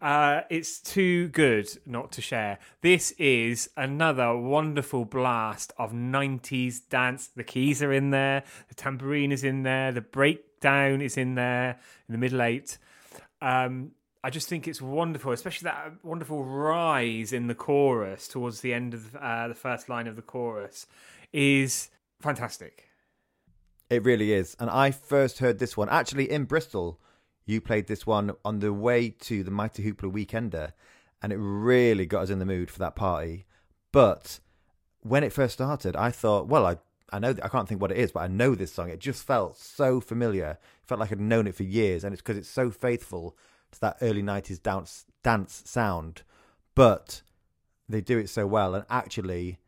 Uh, 0.00 0.40
it's 0.48 0.80
too 0.80 1.28
good 1.28 1.68
not 1.84 2.10
to 2.12 2.22
share. 2.22 2.58
This 2.80 3.10
is 3.18 3.68
another 3.76 4.34
wonderful 4.34 5.04
blast 5.04 5.74
of 5.76 5.92
90s 5.92 6.88
dance. 6.88 7.26
The 7.36 7.44
keys 7.44 7.82
are 7.82 7.92
in 7.92 8.12
there, 8.12 8.44
the 8.68 8.74
tambourine 8.74 9.30
is 9.30 9.44
in 9.44 9.62
there, 9.62 9.92
the 9.92 10.00
breakdown 10.00 11.02
is 11.02 11.18
in 11.18 11.34
there 11.34 11.78
in 12.08 12.12
the 12.12 12.18
middle 12.18 12.40
eight. 12.40 12.78
Um, 13.42 13.90
I 14.24 14.30
just 14.30 14.48
think 14.48 14.66
it's 14.66 14.80
wonderful, 14.80 15.32
especially 15.32 15.66
that 15.66 16.02
wonderful 16.02 16.42
rise 16.44 17.34
in 17.34 17.46
the 17.46 17.54
chorus 17.54 18.26
towards 18.26 18.62
the 18.62 18.72
end 18.72 18.94
of 18.94 19.14
uh, 19.16 19.48
the 19.48 19.54
first 19.54 19.90
line 19.90 20.06
of 20.06 20.16
the 20.16 20.22
chorus 20.22 20.86
is 21.34 21.90
fantastic. 22.22 22.85
It 23.88 24.04
really 24.04 24.32
is. 24.32 24.56
And 24.58 24.68
I 24.68 24.90
first 24.90 25.38
heard 25.38 25.58
this 25.58 25.76
one 25.76 25.88
actually 25.88 26.30
in 26.30 26.44
Bristol. 26.44 27.00
You 27.44 27.60
played 27.60 27.86
this 27.86 28.06
one 28.06 28.32
on 28.44 28.58
the 28.58 28.72
way 28.72 29.10
to 29.10 29.44
the 29.44 29.50
Mighty 29.50 29.84
Hoopla 29.84 30.12
Weekender, 30.12 30.72
and 31.22 31.32
it 31.32 31.36
really 31.36 32.06
got 32.06 32.22
us 32.22 32.30
in 32.30 32.40
the 32.40 32.46
mood 32.46 32.70
for 32.70 32.80
that 32.80 32.96
party. 32.96 33.46
But 33.92 34.40
when 35.02 35.22
it 35.22 35.32
first 35.32 35.54
started, 35.54 35.94
I 35.94 36.10
thought, 36.10 36.48
well, 36.48 36.66
I 36.66 36.78
I 37.12 37.20
know 37.20 37.34
I 37.40 37.48
can't 37.48 37.68
think 37.68 37.80
what 37.80 37.92
it 37.92 37.98
is, 37.98 38.10
but 38.10 38.20
I 38.20 38.26
know 38.26 38.56
this 38.56 38.72
song. 38.72 38.90
It 38.90 38.98
just 38.98 39.24
felt 39.24 39.56
so 39.56 40.00
familiar. 40.00 40.58
It 40.82 40.88
felt 40.88 40.98
like 40.98 41.12
I'd 41.12 41.20
known 41.20 41.46
it 41.46 41.54
for 41.54 41.62
years, 41.62 42.02
and 42.02 42.12
it's 42.12 42.20
because 42.20 42.36
it's 42.36 42.48
so 42.48 42.70
faithful 42.70 43.36
to 43.70 43.80
that 43.80 43.98
early 44.02 44.22
'90s 44.22 44.60
dance 44.60 45.06
dance 45.22 45.62
sound. 45.64 46.22
But 46.74 47.22
they 47.88 48.00
do 48.00 48.18
it 48.18 48.28
so 48.28 48.48
well, 48.48 48.74
and 48.74 48.84
actually, 48.90 49.58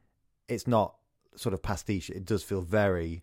it's 0.48 0.66
not 0.66 0.96
sort 1.37 1.54
of 1.54 1.62
pastiche. 1.62 2.10
It 2.10 2.25
does 2.25 2.42
feel 2.42 2.60
very 2.60 3.22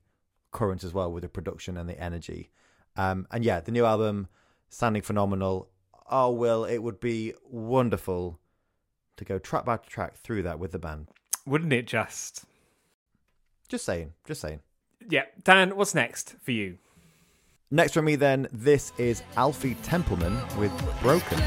current 0.55 0.85
as 0.85 0.93
well 0.93 1.11
with 1.11 1.23
the 1.23 1.29
production 1.29 1.75
and 1.75 1.87
the 1.89 1.99
energy. 1.99 2.49
Um, 2.95 3.27
and 3.29 3.43
yeah, 3.43 3.59
the 3.59 3.71
new 3.71 3.85
album 3.85 4.29
sounding 4.69 5.01
phenomenal. 5.01 5.69
Oh, 6.09 6.31
Will, 6.31 6.63
it 6.63 6.77
would 6.79 7.01
be 7.01 7.33
wonderful 7.43 8.39
to 9.17 9.25
go 9.25 9.37
track 9.37 9.65
by 9.65 9.77
track 9.77 10.15
through 10.15 10.43
that 10.43 10.57
with 10.57 10.71
the 10.71 10.79
band. 10.79 11.09
Wouldn't 11.45 11.73
it 11.73 11.87
just? 11.87 12.45
Just 13.67 13.83
saying, 13.83 14.13
just 14.25 14.39
saying. 14.39 14.61
Yeah. 15.09 15.25
Dan, 15.43 15.75
what's 15.75 15.93
next 15.93 16.35
for 16.41 16.51
you? 16.51 16.77
Next 17.69 17.93
for 17.93 18.01
me, 18.01 18.15
then, 18.15 18.47
this 18.53 18.93
is 18.97 19.23
Alfie 19.35 19.75
Templeman 19.83 20.39
with 20.57 20.71
Broken. 21.01 21.41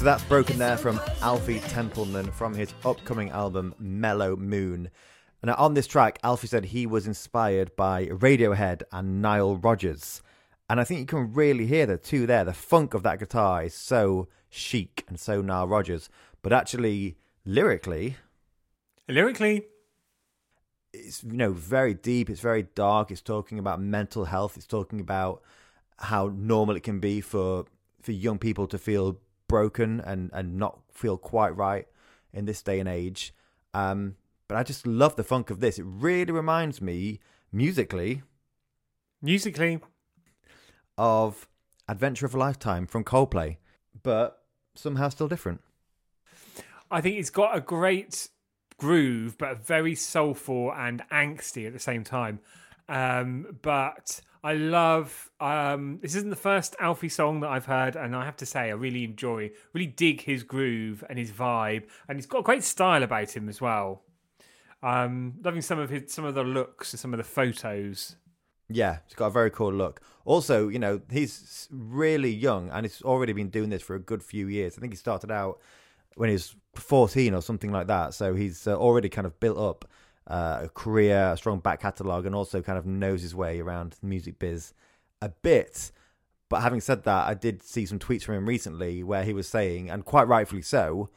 So 0.00 0.06
that's 0.06 0.24
Broken 0.24 0.56
there 0.56 0.78
from 0.78 0.98
Alfie 1.20 1.60
Templeman 1.60 2.32
from 2.32 2.54
his 2.54 2.72
upcoming 2.86 3.28
album 3.28 3.74
Mellow 3.78 4.34
Moon. 4.34 4.88
Now, 5.42 5.54
on 5.58 5.74
this 5.74 5.86
track, 5.86 6.18
Alfie 6.22 6.46
said 6.46 6.64
he 6.64 6.86
was 6.86 7.06
inspired 7.06 7.76
by 7.76 8.06
Radiohead 8.06 8.84
and 8.92 9.20
Nile 9.20 9.56
Rodgers. 9.56 10.22
And 10.70 10.80
I 10.80 10.84
think 10.84 11.00
you 11.00 11.04
can 11.04 11.34
really 11.34 11.66
hear 11.66 11.84
the 11.84 11.98
two 11.98 12.26
there. 12.26 12.44
The 12.44 12.54
funk 12.54 12.94
of 12.94 13.02
that 13.02 13.18
guitar 13.18 13.64
is 13.64 13.74
so 13.74 14.28
chic 14.48 15.04
and 15.06 15.20
so 15.20 15.42
Nile 15.42 15.68
Rodgers. 15.68 16.08
But 16.40 16.54
actually, 16.54 17.18
lyrically, 17.44 18.16
Lyrically, 19.06 19.66
it's 20.94 21.22
you 21.22 21.36
know 21.36 21.52
very 21.52 21.92
deep 21.92 22.30
it's 22.30 22.40
very 22.40 22.62
dark 22.74 23.10
it's 23.10 23.20
talking 23.20 23.58
about 23.58 23.82
mental 23.82 24.24
health 24.24 24.56
it's 24.56 24.66
talking 24.66 24.98
about 24.98 25.42
how 25.98 26.32
normal 26.34 26.74
it 26.74 26.82
can 26.82 27.00
be 27.00 27.20
for 27.20 27.66
for 28.00 28.12
young 28.12 28.38
people 28.38 28.66
to 28.66 28.78
feel 28.78 29.18
broken 29.50 30.00
and 30.00 30.30
and 30.32 30.56
not 30.56 30.80
feel 30.92 31.18
quite 31.18 31.54
right 31.56 31.86
in 32.32 32.44
this 32.44 32.62
day 32.62 32.80
and 32.80 32.88
age. 32.88 33.34
Um 33.74 34.16
but 34.48 34.56
i 34.56 34.64
just 34.64 34.84
love 34.84 35.14
the 35.14 35.24
funk 35.24 35.50
of 35.50 35.60
this. 35.60 35.78
It 35.78 35.84
really 35.86 36.32
reminds 36.32 36.80
me 36.80 37.20
musically 37.52 38.22
musically, 39.22 39.80
of 40.96 41.48
adventure 41.88 42.24
of 42.24 42.34
a 42.34 42.38
lifetime 42.38 42.86
from 42.86 43.04
coldplay 43.04 43.56
but 44.02 44.42
somehow 44.74 45.08
still 45.08 45.28
different. 45.28 45.60
I 46.90 47.00
think 47.00 47.18
it's 47.18 47.30
got 47.30 47.56
a 47.56 47.60
great 47.60 48.28
groove, 48.78 49.38
but 49.38 49.64
very 49.64 49.94
soulful 49.94 50.72
and 50.72 51.02
angsty 51.12 51.66
at 51.66 51.72
the 51.72 51.78
same 51.78 52.02
time. 52.02 52.40
Um, 52.88 53.58
but 53.62 54.20
I 54.42 54.54
love 54.54 55.30
um, 55.38 55.98
this 56.00 56.14
isn't 56.14 56.30
the 56.30 56.36
first 56.36 56.74
Alfie 56.80 57.10
song 57.10 57.40
that 57.40 57.50
I've 57.50 57.66
heard, 57.66 57.94
and 57.94 58.16
I 58.16 58.24
have 58.24 58.36
to 58.38 58.46
say 58.46 58.60
I 58.60 58.70
really 58.70 59.04
enjoy, 59.04 59.50
really 59.74 59.86
dig 59.86 60.22
his 60.22 60.42
groove 60.42 61.04
and 61.08 61.18
his 61.18 61.30
vibe, 61.30 61.84
and 62.08 62.16
he's 62.16 62.26
got 62.26 62.38
a 62.38 62.42
great 62.42 62.64
style 62.64 63.02
about 63.02 63.36
him 63.36 63.48
as 63.48 63.60
well. 63.60 64.02
Um, 64.82 65.34
loving 65.44 65.60
some 65.60 65.78
of 65.78 65.90
his 65.90 66.12
some 66.12 66.24
of 66.24 66.34
the 66.34 66.42
looks 66.42 66.92
and 66.92 67.00
some 67.00 67.12
of 67.12 67.18
the 67.18 67.24
photos. 67.24 68.16
Yeah, 68.70 68.98
he's 69.06 69.14
got 69.14 69.26
a 69.26 69.30
very 69.30 69.50
cool 69.50 69.72
look. 69.72 70.00
Also, 70.24 70.68
you 70.68 70.78
know, 70.78 71.00
he's 71.10 71.68
really 71.70 72.30
young 72.30 72.70
and 72.70 72.86
he's 72.86 73.02
already 73.02 73.32
been 73.32 73.50
doing 73.50 73.68
this 73.68 73.82
for 73.82 73.96
a 73.96 74.00
good 74.00 74.22
few 74.22 74.46
years. 74.46 74.78
I 74.78 74.80
think 74.80 74.92
he 74.92 74.96
started 74.96 75.30
out 75.30 75.60
when 76.14 76.28
he 76.28 76.34
was 76.34 76.54
14 76.76 77.34
or 77.34 77.42
something 77.42 77.72
like 77.72 77.88
that. 77.88 78.14
So 78.14 78.34
he's 78.34 78.68
uh, 78.68 78.76
already 78.76 79.08
kind 79.08 79.26
of 79.26 79.40
built 79.40 79.58
up 79.58 79.89
uh, 80.30 80.60
a 80.62 80.68
career, 80.68 81.32
a 81.32 81.36
strong 81.36 81.58
back 81.58 81.80
catalogue, 81.80 82.24
and 82.24 82.34
also 82.34 82.62
kind 82.62 82.78
of 82.78 82.86
knows 82.86 83.20
his 83.20 83.34
way 83.34 83.60
around 83.60 83.96
the 84.00 84.06
music 84.06 84.38
biz 84.38 84.72
a 85.20 85.28
bit. 85.28 85.90
But 86.48 86.62
having 86.62 86.80
said 86.80 87.02
that, 87.04 87.26
I 87.26 87.34
did 87.34 87.62
see 87.62 87.84
some 87.84 87.98
tweets 87.98 88.22
from 88.22 88.36
him 88.36 88.46
recently 88.46 89.02
where 89.02 89.24
he 89.24 89.32
was 89.32 89.48
saying, 89.48 89.90
and 89.90 90.04
quite 90.04 90.28
rightfully 90.28 90.62
so, 90.62 91.10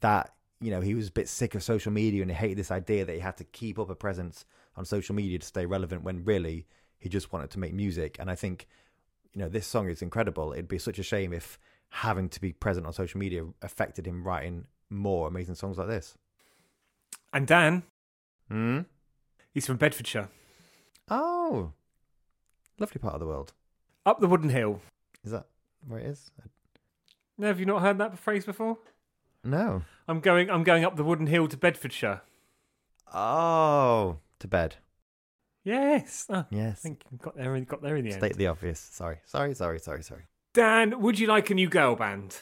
that 0.00 0.34
you 0.60 0.70
know 0.70 0.82
he 0.82 0.94
was 0.94 1.08
a 1.08 1.12
bit 1.12 1.28
sick 1.28 1.54
of 1.54 1.62
social 1.62 1.92
media 1.92 2.20
and 2.20 2.30
he 2.30 2.36
hated 2.36 2.58
this 2.58 2.70
idea 2.70 3.04
that 3.04 3.14
he 3.14 3.20
had 3.20 3.36
to 3.38 3.44
keep 3.44 3.78
up 3.78 3.90
a 3.90 3.94
presence 3.94 4.44
on 4.76 4.84
social 4.84 5.14
media 5.14 5.38
to 5.38 5.46
stay 5.46 5.64
relevant 5.66 6.02
when 6.02 6.24
really 6.24 6.66
he 6.98 7.08
just 7.08 7.32
wanted 7.32 7.50
to 7.50 7.58
make 7.58 7.72
music. 7.72 8.16
And 8.20 8.30
I 8.30 8.34
think 8.34 8.68
you 9.32 9.40
know 9.40 9.48
this 9.48 9.66
song 9.66 9.88
is 9.88 10.02
incredible. 10.02 10.52
It'd 10.52 10.68
be 10.68 10.78
such 10.78 10.98
a 10.98 11.02
shame 11.02 11.32
if 11.32 11.58
having 11.90 12.28
to 12.28 12.40
be 12.40 12.52
present 12.52 12.86
on 12.86 12.92
social 12.92 13.18
media 13.18 13.46
affected 13.62 14.06
him 14.06 14.22
writing 14.22 14.66
more 14.90 15.26
amazing 15.26 15.54
songs 15.54 15.78
like 15.78 15.88
this. 15.88 16.16
And 17.32 17.46
Dan, 17.46 17.82
Hmm. 18.48 18.80
he's 19.52 19.66
from 19.66 19.76
Bedfordshire, 19.76 20.28
Oh, 21.10 21.72
lovely 22.78 22.98
part 22.98 23.14
of 23.14 23.20
the 23.20 23.26
world. 23.26 23.52
up 24.06 24.20
the 24.20 24.26
Wooden 24.26 24.50
Hill. 24.50 24.80
Is 25.24 25.32
that 25.32 25.46
where 25.86 26.00
it 26.00 26.06
is? 26.06 26.30
No, 27.36 27.46
have 27.48 27.60
you 27.60 27.66
not 27.66 27.82
heard 27.82 27.98
that 27.98 28.18
phrase 28.18 28.44
before? 28.44 28.78
No. 29.44 29.82
I'm 30.08 30.20
going. 30.20 30.50
I'm 30.50 30.64
going 30.64 30.84
up 30.84 30.96
the 30.96 31.04
Wooden 31.04 31.26
Hill 31.28 31.46
to 31.48 31.56
Bedfordshire. 31.56 32.22
Oh, 33.12 34.18
to 34.40 34.48
bed. 34.48 34.76
Yes. 35.64 36.26
Oh, 36.28 36.44
I 36.52 36.70
think 36.72 37.04
you 37.10 37.18
got 37.18 37.36
there. 37.36 37.58
Got 37.60 37.82
there 37.82 37.96
in 37.96 38.04
the 38.04 38.10
end. 38.12 38.20
State 38.20 38.36
the 38.36 38.46
obvious. 38.46 38.80
Sorry. 38.80 39.18
Sorry. 39.24 39.54
Sorry. 39.54 39.78
Sorry. 39.78 40.02
Sorry. 40.02 40.22
Dan, 40.54 41.00
would 41.00 41.18
you 41.18 41.26
like 41.26 41.50
a 41.50 41.54
new 41.54 41.68
girl 41.68 41.94
band? 41.94 42.38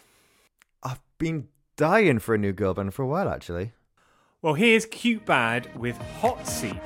I've 0.83 1.01
been 1.19 1.49
dying 1.77 2.19
for 2.19 2.35
a 2.35 2.39
new 2.39 2.53
girl 2.53 2.73
band 2.75 2.95
for 2.95 3.03
a 3.03 3.07
while, 3.07 3.29
actually. 3.29 3.73
Well, 4.47 4.55
here's 4.55 4.87
Cute 4.87 5.27
Bad 5.27 5.77
with 5.77 5.97
Hot 6.21 6.47
Seat. 6.47 6.79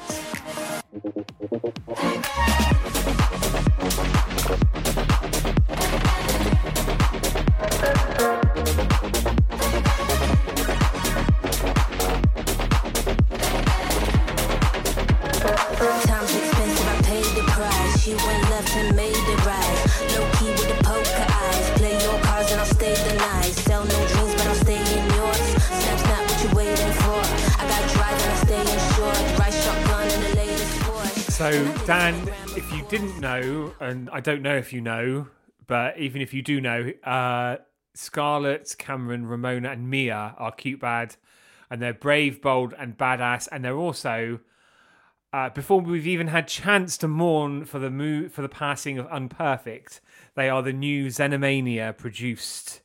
So, 31.50 31.85
Dan, 31.85 32.14
if 32.57 32.73
you 32.73 32.85
didn't 32.88 33.19
know, 33.19 33.75
and 33.80 34.09
I 34.11 34.21
don't 34.21 34.40
know 34.40 34.54
if 34.54 34.73
you 34.73 34.80
know, 34.80 35.26
but 35.66 35.99
even 35.99 36.23
if 36.23 36.33
you 36.33 36.42
do 36.42 36.61
know, 36.61 36.92
uh, 37.02 37.57
Scarlett, 37.92 38.76
Cameron, 38.78 39.26
Ramona, 39.26 39.71
and 39.71 39.90
Mia 39.90 40.37
are 40.38 40.52
cute 40.52 40.78
bad, 40.78 41.16
and 41.69 41.83
they're 41.83 41.92
brave, 41.92 42.40
bold, 42.40 42.73
and 42.78 42.97
badass, 42.97 43.49
and 43.50 43.64
they're 43.64 43.76
also. 43.76 44.38
Uh, 45.33 45.50
before 45.50 45.80
we've 45.80 46.07
even 46.07 46.28
had 46.28 46.47
chance 46.47 46.97
to 46.99 47.09
mourn 47.09 47.64
for 47.64 47.80
the 47.80 47.90
mo- 47.90 48.28
for 48.28 48.42
the 48.42 48.49
passing 48.49 48.97
of 48.97 49.09
Unperfect, 49.09 49.99
they 50.37 50.49
are 50.49 50.62
the 50.62 50.73
new 50.73 51.09
Xenomania 51.09 51.99
produced 51.99 52.80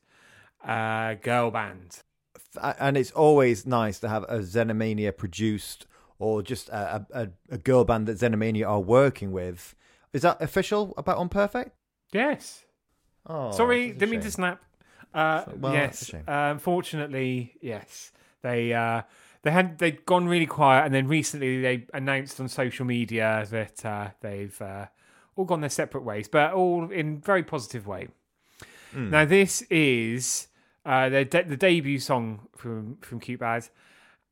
uh, 0.67 1.13
girl 1.13 1.51
band. 1.51 1.99
And 2.79 2.97
it's 2.97 3.11
always 3.11 3.67
nice 3.67 3.99
to 3.99 4.09
have 4.09 4.23
a 4.23 4.39
Xenomania 4.39 5.15
produced 5.15 5.85
or 6.19 6.41
just 6.41 6.69
a, 6.69 7.05
a, 7.11 7.27
a 7.49 7.57
girl 7.57 7.83
band 7.83 8.07
that 8.07 8.17
Xenomania 8.17 8.67
are 8.67 8.79
working 8.79 9.31
with. 9.31 9.75
Is 10.13 10.21
that 10.21 10.41
official 10.41 10.93
about 10.97 11.17
Unperfect? 11.17 11.71
Yes. 12.11 12.63
Oh, 13.25 13.51
Sorry, 13.51 13.91
didn't 13.91 14.11
mean 14.11 14.21
to 14.21 14.31
snap. 14.31 14.61
Uh, 15.13 15.45
well, 15.57 15.73
yes, 15.73 16.13
uh, 16.13 16.21
unfortunately, 16.27 17.55
yes. 17.61 18.11
They 18.41 18.73
uh, 18.73 19.01
they 19.43 19.51
had 19.51 19.77
they'd 19.79 20.05
gone 20.05 20.27
really 20.27 20.45
quiet, 20.45 20.85
and 20.85 20.93
then 20.93 21.07
recently 21.07 21.61
they 21.61 21.85
announced 21.93 22.39
on 22.39 22.47
social 22.49 22.85
media 22.85 23.45
that 23.49 23.85
uh, 23.85 24.09
they've 24.21 24.61
uh, 24.61 24.87
all 25.35 25.45
gone 25.45 25.61
their 25.61 25.69
separate 25.69 26.03
ways, 26.03 26.27
but 26.27 26.53
all 26.53 26.91
in 26.91 27.19
very 27.21 27.43
positive 27.43 27.87
way. 27.87 28.09
Hmm. 28.91 29.09
Now 29.09 29.25
this 29.25 29.61
is 29.63 30.47
uh, 30.85 31.09
their 31.09 31.25
de- 31.25 31.43
the 31.43 31.57
debut 31.57 31.99
song 31.99 32.47
from 32.55 32.97
from 33.01 33.19
Cute 33.19 33.39
Bad. 33.39 33.69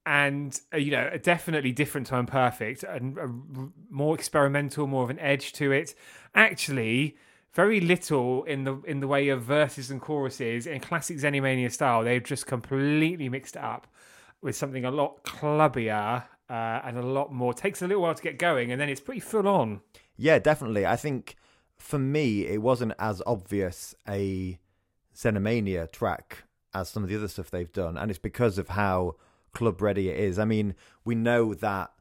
And 0.05 0.59
uh, 0.73 0.77
you 0.77 0.91
know, 0.91 1.09
definitely 1.21 1.71
different 1.71 2.07
to 2.07 2.15
Unperfect, 2.15 2.83
and 2.83 3.71
more 3.89 4.15
experimental, 4.15 4.85
more 4.85 5.03
of 5.03 5.09
an 5.09 5.19
edge 5.19 5.53
to 5.53 5.71
it. 5.71 5.95
Actually, 6.35 7.15
very 7.53 7.79
little 7.79 8.43
in 8.43 8.63
the 8.63 8.81
in 8.81 8.99
the 8.99 9.07
way 9.07 9.29
of 9.29 9.43
verses 9.43 9.89
and 9.91 10.01
choruses 10.01 10.67
in 10.67 10.79
classic 10.81 11.17
Xenomania 11.17 11.71
style. 11.71 12.03
They've 12.03 12.23
just 12.23 12.47
completely 12.47 13.29
mixed 13.29 13.55
it 13.55 13.61
up 13.61 13.87
with 14.41 14.55
something 14.55 14.83
a 14.83 14.91
lot 14.91 15.23
clubbier 15.23 16.25
uh, 16.49 16.81
and 16.83 16.97
a 16.97 17.01
lot 17.01 17.31
more. 17.31 17.53
Takes 17.53 17.81
a 17.81 17.87
little 17.87 18.03
while 18.03 18.15
to 18.15 18.23
get 18.23 18.37
going, 18.37 18.71
and 18.71 18.81
then 18.81 18.89
it's 18.89 19.01
pretty 19.01 19.21
full 19.21 19.47
on. 19.47 19.81
Yeah, 20.17 20.39
definitely. 20.39 20.85
I 20.85 20.95
think 20.95 21.35
for 21.77 21.99
me, 21.99 22.45
it 22.45 22.61
wasn't 22.61 22.93
as 22.99 23.21
obvious 23.25 23.95
a 24.07 24.59
Xenomania 25.15 25.91
track 25.91 26.43
as 26.73 26.89
some 26.89 27.03
of 27.03 27.09
the 27.09 27.15
other 27.15 27.27
stuff 27.27 27.51
they've 27.51 27.71
done, 27.71 27.97
and 27.97 28.09
it's 28.09 28.19
because 28.19 28.57
of 28.57 28.69
how 28.69 29.15
club 29.53 29.81
ready 29.81 30.09
it 30.09 30.19
is. 30.19 30.39
I 30.39 30.45
mean, 30.45 30.75
we 31.05 31.15
know 31.15 31.53
that 31.55 31.91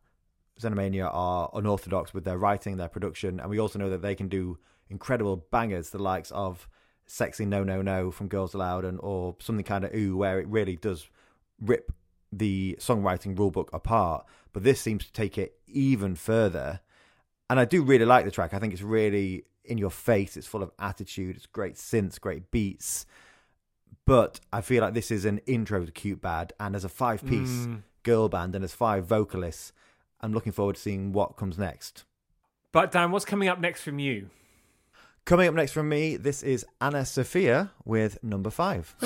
Xenomania 0.61 1.11
are 1.13 1.51
unorthodox 1.55 2.13
with 2.15 2.25
their 2.25 2.39
writing, 2.39 2.77
their 2.77 2.89
production, 2.89 3.41
and 3.41 3.51
we 3.51 3.59
also 3.59 3.79
know 3.79 3.91
that 3.91 4.03
they 4.03 4.15
can 4.15 4.29
do 4.29 4.59
incredible 4.89 5.47
bangers, 5.51 5.91
the 5.91 6.03
likes 6.03 6.31
of 6.31 6.69
"Sexy 7.07 7.47
No 7.47 7.65
No 7.65 7.83
No" 7.83 8.11
from 8.11 8.29
Girls 8.29 8.55
Aloud, 8.55 8.85
and 8.85 8.99
or 9.01 9.37
something 9.41 9.65
kind 9.65 9.85
of 9.85 9.95
"Ooh," 9.95 10.17
where 10.17 10.41
it 10.41 10.49
really 10.49 10.77
does 10.77 11.09
rip 11.61 11.93
the 12.31 12.77
songwriting 12.81 13.37
rulebook 13.37 13.69
apart. 13.73 14.27
But 14.53 14.63
this 14.63 14.81
seems 14.81 15.05
to 15.07 15.13
take 15.13 15.39
it 15.39 15.59
even 15.67 16.15
further 16.15 16.81
and 17.53 17.61
I 17.61 17.67
do 17.67 17.83
really 17.83 18.07
like 18.07 18.25
the 18.25 18.31
track. 18.31 18.55
I 18.55 18.59
think 18.59 18.73
it's 18.73 18.81
really 18.81 19.45
in 19.67 19.77
your 19.77 19.91
face. 19.91 20.39
It's 20.39 20.47
full 20.47 20.63
of 20.63 20.71
attitude. 20.79 21.37
It's 21.37 21.45
great 21.45 21.75
synths, 21.75 22.19
great 22.19 22.51
beats. 22.51 23.05
But 24.07 24.41
I 24.53 24.61
feel 24.61 24.83
like 24.83 24.95
this 24.95 25.11
is 25.11 25.25
an 25.25 25.39
intro 25.47 25.85
to 25.85 25.93
Cute 25.93 26.21
Bad, 26.21 26.53
and 26.59 26.75
as 26.75 26.85
a 26.85 26.89
five-piece 26.89 27.67
mm. 27.67 27.83
girl 28.03 28.29
band 28.29 28.55
and 28.55 28.65
as 28.65 28.75
five 28.75 29.05
vocalists, 29.07 29.73
I'm 30.21 30.33
looking 30.33 30.53
forward 30.53 30.77
to 30.77 30.81
seeing 30.81 31.13
what 31.13 31.37
comes 31.37 31.59
next. 31.59 32.05
But 32.73 32.91
Dan, 32.91 33.11
what's 33.11 33.25
coming 33.25 33.49
up 33.49 33.61
next 33.61 33.83
from 33.83 33.99
you? 33.99 34.31
Coming 35.25 35.47
up 35.47 35.55
next 35.55 35.73
from 35.73 35.89
me, 35.89 36.17
this 36.17 36.43
is 36.43 36.67
Anna 36.81 37.05
Sophia 37.05 37.71
with 37.85 38.23
number 38.25 38.51
five. 38.51 38.97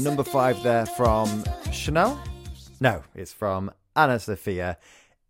Number 0.00 0.24
five 0.24 0.62
there 0.62 0.84
from 0.84 1.42
Chanel? 1.72 2.22
No, 2.80 3.02
it's 3.14 3.32
from 3.32 3.70
Anna 3.94 4.20
Sophia. 4.20 4.76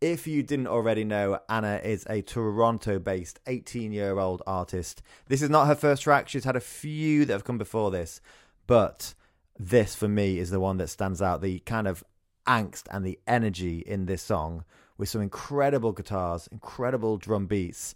If 0.01 0.27
you 0.27 0.43
didn't 0.43 0.67
already 0.67 1.05
know, 1.05 1.39
Anna 1.49 1.81
is 1.83 2.05
a 2.11 2.23
Toronto 2.23 2.99
based 2.99 3.39
18 3.47 3.93
year 3.93 4.19
old 4.19 4.43
artist. 4.47 5.03
This 5.29 5.41
is 5.41 5.51
not 5.51 5.67
her 5.67 5.75
first 5.75 6.03
track, 6.03 6.29
she's 6.29 6.45
had 6.45 6.57
a 6.57 6.61
few 6.61 7.25
that 7.25 7.33
have 7.33 7.45
come 7.45 7.59
before 7.59 7.91
this, 7.91 8.21
but 8.67 9.15
this 9.59 9.95
for 9.95 10.09
me 10.09 10.39
is 10.39 10.51
the 10.51 10.61
one 10.61 10.79
that 10.79 10.89
stands 10.89 11.23
out. 11.23 11.43
The 11.43 11.61
kind 11.61 11.87
of 11.87 12.03
angst 12.47 12.85
and 12.91 13.05
the 13.05 13.21
energy 13.27 13.79
in 13.79 14.07
this 14.07 14.23
song 14.23 14.65
with 14.99 15.09
some 15.09 15.23
incredible 15.23 15.93
guitars, 15.93 16.49
incredible 16.51 17.19
drum 17.19 17.47
beats, 17.47 17.95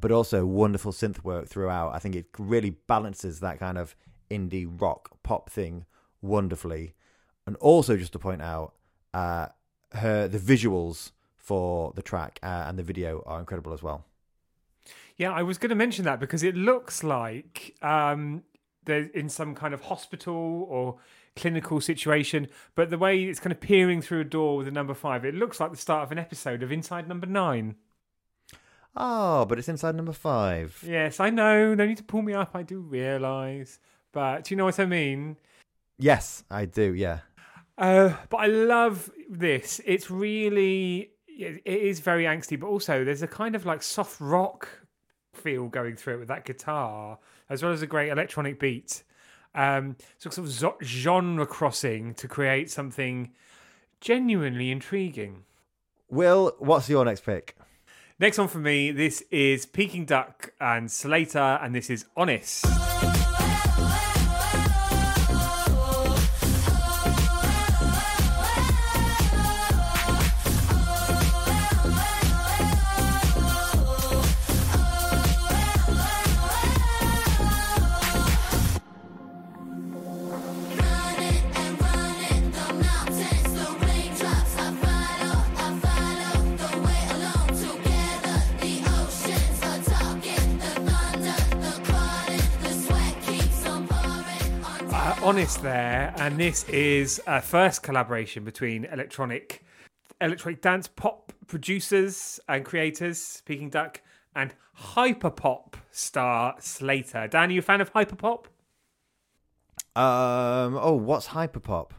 but 0.00 0.10
also 0.10 0.46
wonderful 0.46 0.92
synth 0.92 1.24
work 1.24 1.46
throughout. 1.46 1.94
I 1.94 1.98
think 1.98 2.16
it 2.16 2.26
really 2.38 2.70
balances 2.70 3.40
that 3.40 3.58
kind 3.58 3.76
of 3.76 3.94
indie 4.30 4.66
rock 4.80 5.10
pop 5.22 5.50
thing 5.50 5.84
wonderfully. 6.26 6.94
And 7.46 7.56
also, 7.56 7.96
just 7.96 8.12
to 8.12 8.18
point 8.18 8.42
out, 8.42 8.74
uh, 9.14 9.46
her 9.92 10.28
the 10.28 10.38
visuals 10.38 11.12
for 11.36 11.92
the 11.94 12.02
track 12.02 12.38
uh, 12.42 12.64
and 12.66 12.78
the 12.78 12.82
video 12.82 13.22
are 13.26 13.38
incredible 13.38 13.72
as 13.72 13.82
well. 13.82 14.04
Yeah, 15.16 15.32
I 15.32 15.42
was 15.42 15.58
going 15.58 15.70
to 15.70 15.76
mention 15.76 16.04
that 16.04 16.20
because 16.20 16.42
it 16.42 16.54
looks 16.54 17.02
like 17.02 17.74
um, 17.82 18.42
they're 18.84 19.08
in 19.14 19.28
some 19.28 19.54
kind 19.54 19.72
of 19.72 19.82
hospital 19.82 20.66
or 20.68 20.98
clinical 21.36 21.80
situation, 21.80 22.48
but 22.74 22.90
the 22.90 22.98
way 22.98 23.24
it's 23.24 23.40
kind 23.40 23.52
of 23.52 23.60
peering 23.60 24.02
through 24.02 24.20
a 24.20 24.24
door 24.24 24.56
with 24.56 24.68
a 24.68 24.70
number 24.70 24.94
five, 24.94 25.24
it 25.24 25.34
looks 25.34 25.60
like 25.60 25.70
the 25.70 25.76
start 25.76 26.02
of 26.02 26.12
an 26.12 26.18
episode 26.18 26.62
of 26.62 26.72
Inside 26.72 27.08
Number 27.08 27.26
Nine. 27.26 27.76
Oh, 28.96 29.44
but 29.44 29.58
it's 29.58 29.68
inside 29.68 29.94
number 29.94 30.12
five. 30.12 30.82
Yes, 30.86 31.20
I 31.20 31.28
know. 31.28 31.74
No 31.74 31.86
need 31.86 31.98
to 31.98 32.02
pull 32.02 32.22
me 32.22 32.32
up. 32.32 32.52
I 32.54 32.62
do 32.62 32.80
realise, 32.80 33.78
but 34.10 34.44
do 34.44 34.54
you 34.54 34.56
know 34.56 34.64
what 34.64 34.80
I 34.80 34.86
mean? 34.86 35.36
Yes, 35.98 36.44
I 36.50 36.66
do. 36.66 36.94
Yeah. 36.94 37.20
Uh, 37.78 38.14
but 38.30 38.38
I 38.38 38.46
love 38.46 39.10
this. 39.28 39.80
It's 39.84 40.10
really, 40.10 41.10
it 41.26 41.62
is 41.64 42.00
very 42.00 42.24
angsty, 42.24 42.58
but 42.58 42.66
also 42.66 43.04
there's 43.04 43.22
a 43.22 43.26
kind 43.28 43.54
of 43.54 43.66
like 43.66 43.82
soft 43.82 44.20
rock 44.20 44.68
feel 45.32 45.68
going 45.68 45.96
through 45.96 46.14
it 46.14 46.18
with 46.18 46.28
that 46.28 46.44
guitar, 46.44 47.18
as 47.48 47.62
well 47.62 47.72
as 47.72 47.82
a 47.82 47.86
great 47.86 48.10
electronic 48.10 48.58
beat. 48.58 49.02
Um, 49.54 49.96
so 50.18 50.30
sort 50.30 50.80
of 50.80 50.86
genre 50.86 51.46
crossing 51.46 52.14
to 52.14 52.28
create 52.28 52.70
something 52.70 53.32
genuinely 54.00 54.70
intriguing. 54.70 55.44
Will, 56.08 56.54
what's 56.58 56.88
your 56.88 57.04
next 57.04 57.24
pick? 57.24 57.56
Next 58.18 58.38
one 58.38 58.48
for 58.48 58.58
me, 58.58 58.90
this 58.92 59.22
is 59.30 59.66
Peking 59.66 60.06
Duk 60.06 60.52
and 60.60 60.88
Slayyyter, 60.88 61.62
and 61.62 61.74
this 61.74 61.90
is 61.90 62.06
Honest. 62.16 62.64
Honest 95.26 95.60
there, 95.60 96.14
and 96.18 96.38
this 96.38 96.62
is 96.68 97.20
a 97.26 97.42
first 97.42 97.82
collaboration 97.82 98.44
between 98.44 98.84
electronic 98.84 99.64
electronic 100.20 100.62
dance 100.62 100.86
pop 100.86 101.32
producers 101.48 102.38
and 102.48 102.64
creators, 102.64 103.42
Peking 103.44 103.68
Duk, 103.70 104.00
and 104.36 104.54
hyperpop 104.78 105.74
star 105.90 106.54
Slayyyter. 106.60 107.28
Dan, 107.28 107.48
are 107.48 107.52
you 107.52 107.58
a 107.58 107.62
fan 107.62 107.80
of 107.80 107.92
hyperpop? 107.92 108.44
Um. 109.96 110.78
Oh, 110.80 110.94
what's 110.94 111.26
hyperpop? 111.26 111.90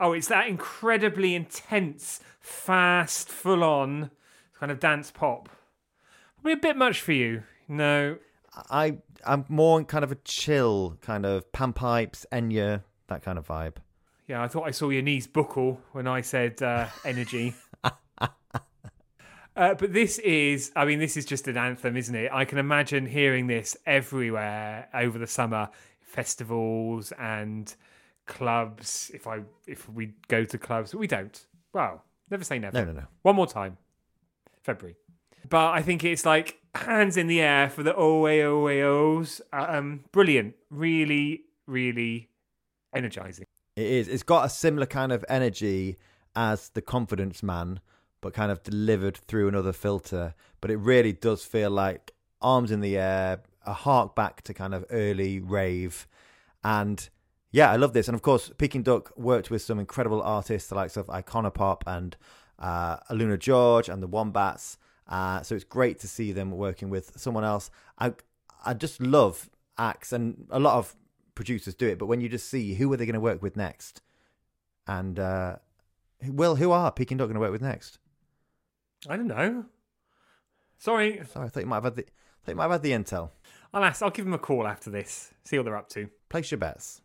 Oh, 0.00 0.12
it's 0.12 0.26
that 0.26 0.48
incredibly 0.48 1.36
intense, 1.36 2.18
fast, 2.40 3.28
full 3.28 3.62
on 3.62 4.10
kind 4.58 4.72
of 4.72 4.80
dance 4.80 5.12
pop. 5.12 5.48
Probably 6.34 6.54
a 6.54 6.56
bit 6.56 6.76
much 6.76 7.02
for 7.02 7.12
you. 7.12 7.44
No. 7.68 8.18
I 8.70 8.98
I'm 9.26 9.44
more 9.48 9.78
in 9.78 9.84
kind 9.84 10.04
of 10.04 10.12
a 10.12 10.16
chill 10.16 10.96
kind 11.00 11.26
of 11.26 11.50
panpipes, 11.52 12.24
Enya, 12.32 12.82
that 13.08 13.22
kind 13.22 13.38
of 13.38 13.46
vibe. 13.46 13.76
Yeah, 14.26 14.42
I 14.42 14.48
thought 14.48 14.66
I 14.66 14.70
saw 14.72 14.90
your 14.90 15.02
knees 15.02 15.26
buckle 15.26 15.80
when 15.92 16.06
I 16.06 16.20
said 16.20 16.62
uh, 16.62 16.86
energy. 17.04 17.54
Uh, 19.58 19.74
but 19.74 19.92
this 19.92 20.20
is, 20.20 20.70
I 20.76 20.84
mean, 20.84 21.00
this 21.00 21.16
is 21.16 21.24
just 21.24 21.48
an 21.48 21.56
anthem, 21.56 21.96
isn't 21.96 22.14
it? 22.14 22.30
I 22.32 22.44
can 22.44 22.58
imagine 22.58 23.06
hearing 23.06 23.48
this 23.48 23.76
everywhere 23.86 24.88
over 24.94 25.18
the 25.18 25.26
summer, 25.26 25.68
festivals 26.00 27.12
and 27.18 27.74
clubs. 28.26 29.10
If 29.12 29.26
I, 29.26 29.40
if 29.66 29.88
we 29.88 30.12
go 30.28 30.44
to 30.44 30.58
clubs, 30.58 30.94
we 30.94 31.08
don't. 31.08 31.44
Well, 31.72 32.04
never 32.30 32.44
say 32.44 32.60
never. 32.60 32.78
No, 32.78 32.84
no, 32.84 33.00
no. 33.00 33.06
One 33.22 33.34
more 33.34 33.48
time, 33.48 33.78
February. 34.62 34.94
But 35.48 35.72
I 35.72 35.82
think 35.82 36.04
it's 36.04 36.26
like 36.26 36.58
hands 36.74 37.16
in 37.16 37.26
the 37.26 37.40
air 37.40 37.70
for 37.70 37.82
the 37.82 37.94
oh 37.94 38.26
oh 38.26 38.68
ohs. 38.68 39.40
Um, 39.52 40.04
brilliant, 40.12 40.54
really, 40.70 41.44
really 41.66 42.28
energizing. 42.94 43.46
It 43.76 43.86
is. 43.86 44.08
It's 44.08 44.22
got 44.22 44.44
a 44.44 44.48
similar 44.48 44.86
kind 44.86 45.12
of 45.12 45.24
energy 45.28 45.98
as 46.34 46.70
the 46.70 46.82
Confidence 46.82 47.42
Man, 47.42 47.80
but 48.20 48.34
kind 48.34 48.50
of 48.50 48.62
delivered 48.62 49.16
through 49.16 49.48
another 49.48 49.72
filter. 49.72 50.34
But 50.60 50.70
it 50.70 50.76
really 50.76 51.12
does 51.12 51.44
feel 51.44 51.70
like 51.70 52.12
arms 52.40 52.70
in 52.70 52.80
the 52.80 52.96
air, 52.96 53.42
a 53.64 53.72
hark 53.72 54.14
back 54.14 54.42
to 54.42 54.54
kind 54.54 54.74
of 54.74 54.84
early 54.90 55.40
rave. 55.40 56.06
And 56.64 57.08
yeah, 57.52 57.70
I 57.70 57.76
love 57.76 57.92
this. 57.92 58.08
And 58.08 58.14
of 58.14 58.22
course, 58.22 58.50
Peking 58.58 58.82
Duk 58.82 59.12
worked 59.16 59.50
with 59.50 59.62
some 59.62 59.78
incredible 59.78 60.22
artists, 60.22 60.68
the 60.68 60.74
likes 60.74 60.96
of 60.96 61.06
Icona 61.06 61.52
Pop 61.54 61.84
and 61.86 62.16
uh, 62.58 62.98
Aluna 63.10 63.38
George 63.38 63.88
and 63.88 64.02
the 64.02 64.08
Wombats. 64.08 64.76
Uh, 65.08 65.42
so 65.42 65.54
it's 65.54 65.64
great 65.64 65.98
to 66.00 66.08
see 66.08 66.32
them 66.32 66.50
working 66.50 66.90
with 66.90 67.18
someone 67.18 67.44
else. 67.44 67.70
I 67.98 68.14
I 68.64 68.74
just 68.74 69.00
love 69.00 69.48
acts, 69.78 70.12
and 70.12 70.46
a 70.50 70.58
lot 70.58 70.76
of 70.78 70.94
producers 71.34 71.74
do 71.74 71.88
it. 71.88 71.98
But 71.98 72.06
when 72.06 72.20
you 72.20 72.28
just 72.28 72.48
see 72.48 72.74
who 72.74 72.92
are 72.92 72.96
they 72.96 73.06
going 73.06 73.14
to 73.14 73.20
work 73.20 73.42
with 73.42 73.56
next, 73.56 74.02
and 74.86 75.18
uh, 75.18 75.56
well, 76.26 76.56
who 76.56 76.72
are 76.72 76.90
Peking 76.92 77.16
Duk 77.16 77.28
going 77.28 77.34
to 77.34 77.40
work 77.40 77.52
with 77.52 77.62
next? 77.62 77.98
I 79.08 79.16
don't 79.16 79.28
know. 79.28 79.66
Sorry, 80.78 81.20
Sorry, 81.32 81.46
I 81.46 81.48
thought 81.48 81.60
you 81.60 81.66
might 81.66 81.76
have 81.76 81.84
had 81.84 81.96
the 81.96 82.02
I 82.02 82.44
thought 82.44 82.52
you 82.52 82.56
might 82.56 82.62
have 82.64 82.72
had 82.72 82.82
the 82.82 82.92
intel. 82.92 83.30
I'll 83.72 83.84
ask. 83.84 84.02
I'll 84.02 84.10
give 84.10 84.24
them 84.24 84.34
a 84.34 84.38
call 84.38 84.66
after 84.66 84.90
this. 84.90 85.32
See 85.44 85.58
what 85.58 85.64
they're 85.64 85.76
up 85.76 85.88
to. 85.90 86.08
Place 86.28 86.50
your 86.50 86.58
bets. 86.58 87.02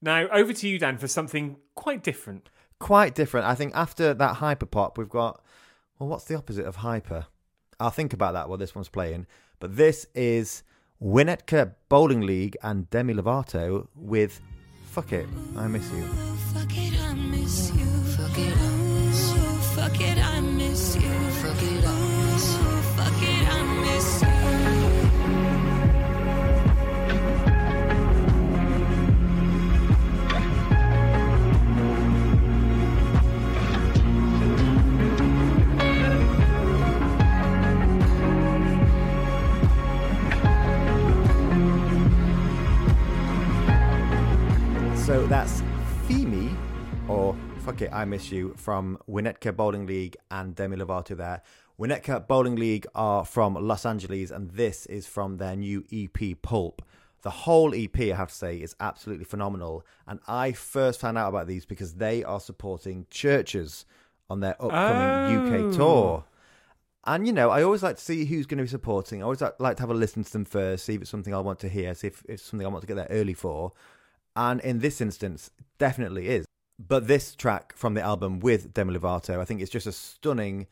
Now 0.00 0.28
over 0.28 0.52
to 0.52 0.68
you, 0.68 0.78
Dan, 0.78 0.98
for 0.98 1.08
something 1.08 1.56
quite 1.74 2.02
different. 2.02 2.50
Quite 2.78 3.14
different. 3.14 3.46
I 3.46 3.54
think 3.54 3.74
after 3.74 4.14
that 4.14 4.36
hyper 4.36 4.66
pop, 4.66 4.98
we've 4.98 5.08
got 5.08 5.42
well, 5.98 6.08
what's 6.08 6.24
the 6.24 6.36
opposite 6.36 6.66
of 6.66 6.76
hyper? 6.76 7.26
I'll 7.78 7.90
think 7.90 8.12
about 8.12 8.34
that 8.34 8.48
while 8.48 8.58
this 8.58 8.74
one's 8.74 8.88
playing. 8.88 9.26
But 9.60 9.76
this 9.76 10.06
is 10.14 10.62
Winnetka 11.02 11.74
Bowling 11.88 12.22
League 12.22 12.56
and 12.62 12.88
Demi 12.90 13.14
Lovato 13.14 13.88
with 13.94 14.40
"Fuck 14.86 15.12
It, 15.12 15.26
I 15.56 15.66
Miss 15.66 15.90
You." 15.92 16.04
Fuck 16.54 16.70
it, 16.76 17.00
I 17.00 17.14
miss 17.14 17.70
you. 17.74 17.84
Fuck 19.74 20.00
it, 20.00 20.18
I 20.18 20.40
miss 20.40 20.96
you. 20.96 21.13
So 45.14 45.24
that's 45.28 45.62
Femi, 46.08 46.52
or 47.06 47.36
Fuck 47.60 47.82
It, 47.82 47.90
I 47.92 48.04
Miss 48.04 48.32
You, 48.32 48.52
from 48.56 48.98
Winnetka 49.08 49.54
Bowling 49.54 49.86
League 49.86 50.16
and 50.28 50.56
Demi 50.56 50.76
Lovato 50.76 51.16
there. 51.16 51.40
Winnetka 51.78 52.26
Bowling 52.26 52.56
League 52.56 52.84
are 52.96 53.24
from 53.24 53.54
Los 53.54 53.86
Angeles, 53.86 54.32
and 54.32 54.50
this 54.50 54.86
is 54.86 55.06
from 55.06 55.36
their 55.36 55.54
new 55.54 55.84
EP, 55.92 56.42
Pulp. 56.42 56.82
The 57.22 57.30
whole 57.30 57.76
EP, 57.76 57.96
I 58.00 58.16
have 58.16 58.30
to 58.30 58.34
say, 58.34 58.56
is 58.56 58.74
absolutely 58.80 59.24
phenomenal. 59.24 59.86
And 60.08 60.18
I 60.26 60.50
first 60.50 60.98
found 60.98 61.16
out 61.16 61.28
about 61.28 61.46
these 61.46 61.64
because 61.64 61.94
they 61.94 62.24
are 62.24 62.40
supporting 62.40 63.06
CHVRCHES 63.08 63.84
on 64.28 64.40
their 64.40 64.60
upcoming 64.60 65.38
Oh. 65.38 65.68
UK 65.68 65.76
tour. 65.76 66.24
And 67.04 67.24
you 67.24 67.32
know, 67.32 67.50
I 67.50 67.62
always 67.62 67.84
like 67.84 67.98
to 67.98 68.02
see 68.02 68.24
who's 68.24 68.46
going 68.46 68.58
to 68.58 68.64
be 68.64 68.68
supporting. 68.68 69.22
I 69.22 69.26
always 69.26 69.40
like 69.40 69.60
like 69.60 69.76
to 69.76 69.82
have 69.84 69.90
a 69.90 69.94
listen 69.94 70.24
to 70.24 70.32
them 70.32 70.44
first, 70.44 70.86
see 70.86 70.94
if 70.94 71.02
it's 71.02 71.10
something 71.10 71.32
I 71.32 71.38
want 71.38 71.60
to 71.60 71.68
hear, 71.68 71.94
see 71.94 72.08
if 72.08 72.24
it's 72.28 72.42
something 72.42 72.66
I 72.66 72.70
want 72.70 72.80
to 72.80 72.88
get 72.88 72.96
there 72.96 73.06
early 73.10 73.34
for. 73.34 73.74
And 74.36 74.60
in 74.60 74.80
this 74.80 75.00
instance, 75.00 75.50
definitely 75.78 76.28
is. 76.28 76.44
But 76.78 77.06
this 77.06 77.34
track 77.34 77.76
from 77.76 77.94
the 77.94 78.02
album 78.02 78.40
with 78.40 78.74
Demi 78.74 78.98
Lovato, 78.98 79.38
I 79.38 79.44
think 79.44 79.60
it's 79.60 79.70
just 79.70 79.86
a 79.86 79.92
stunning, 79.92 80.66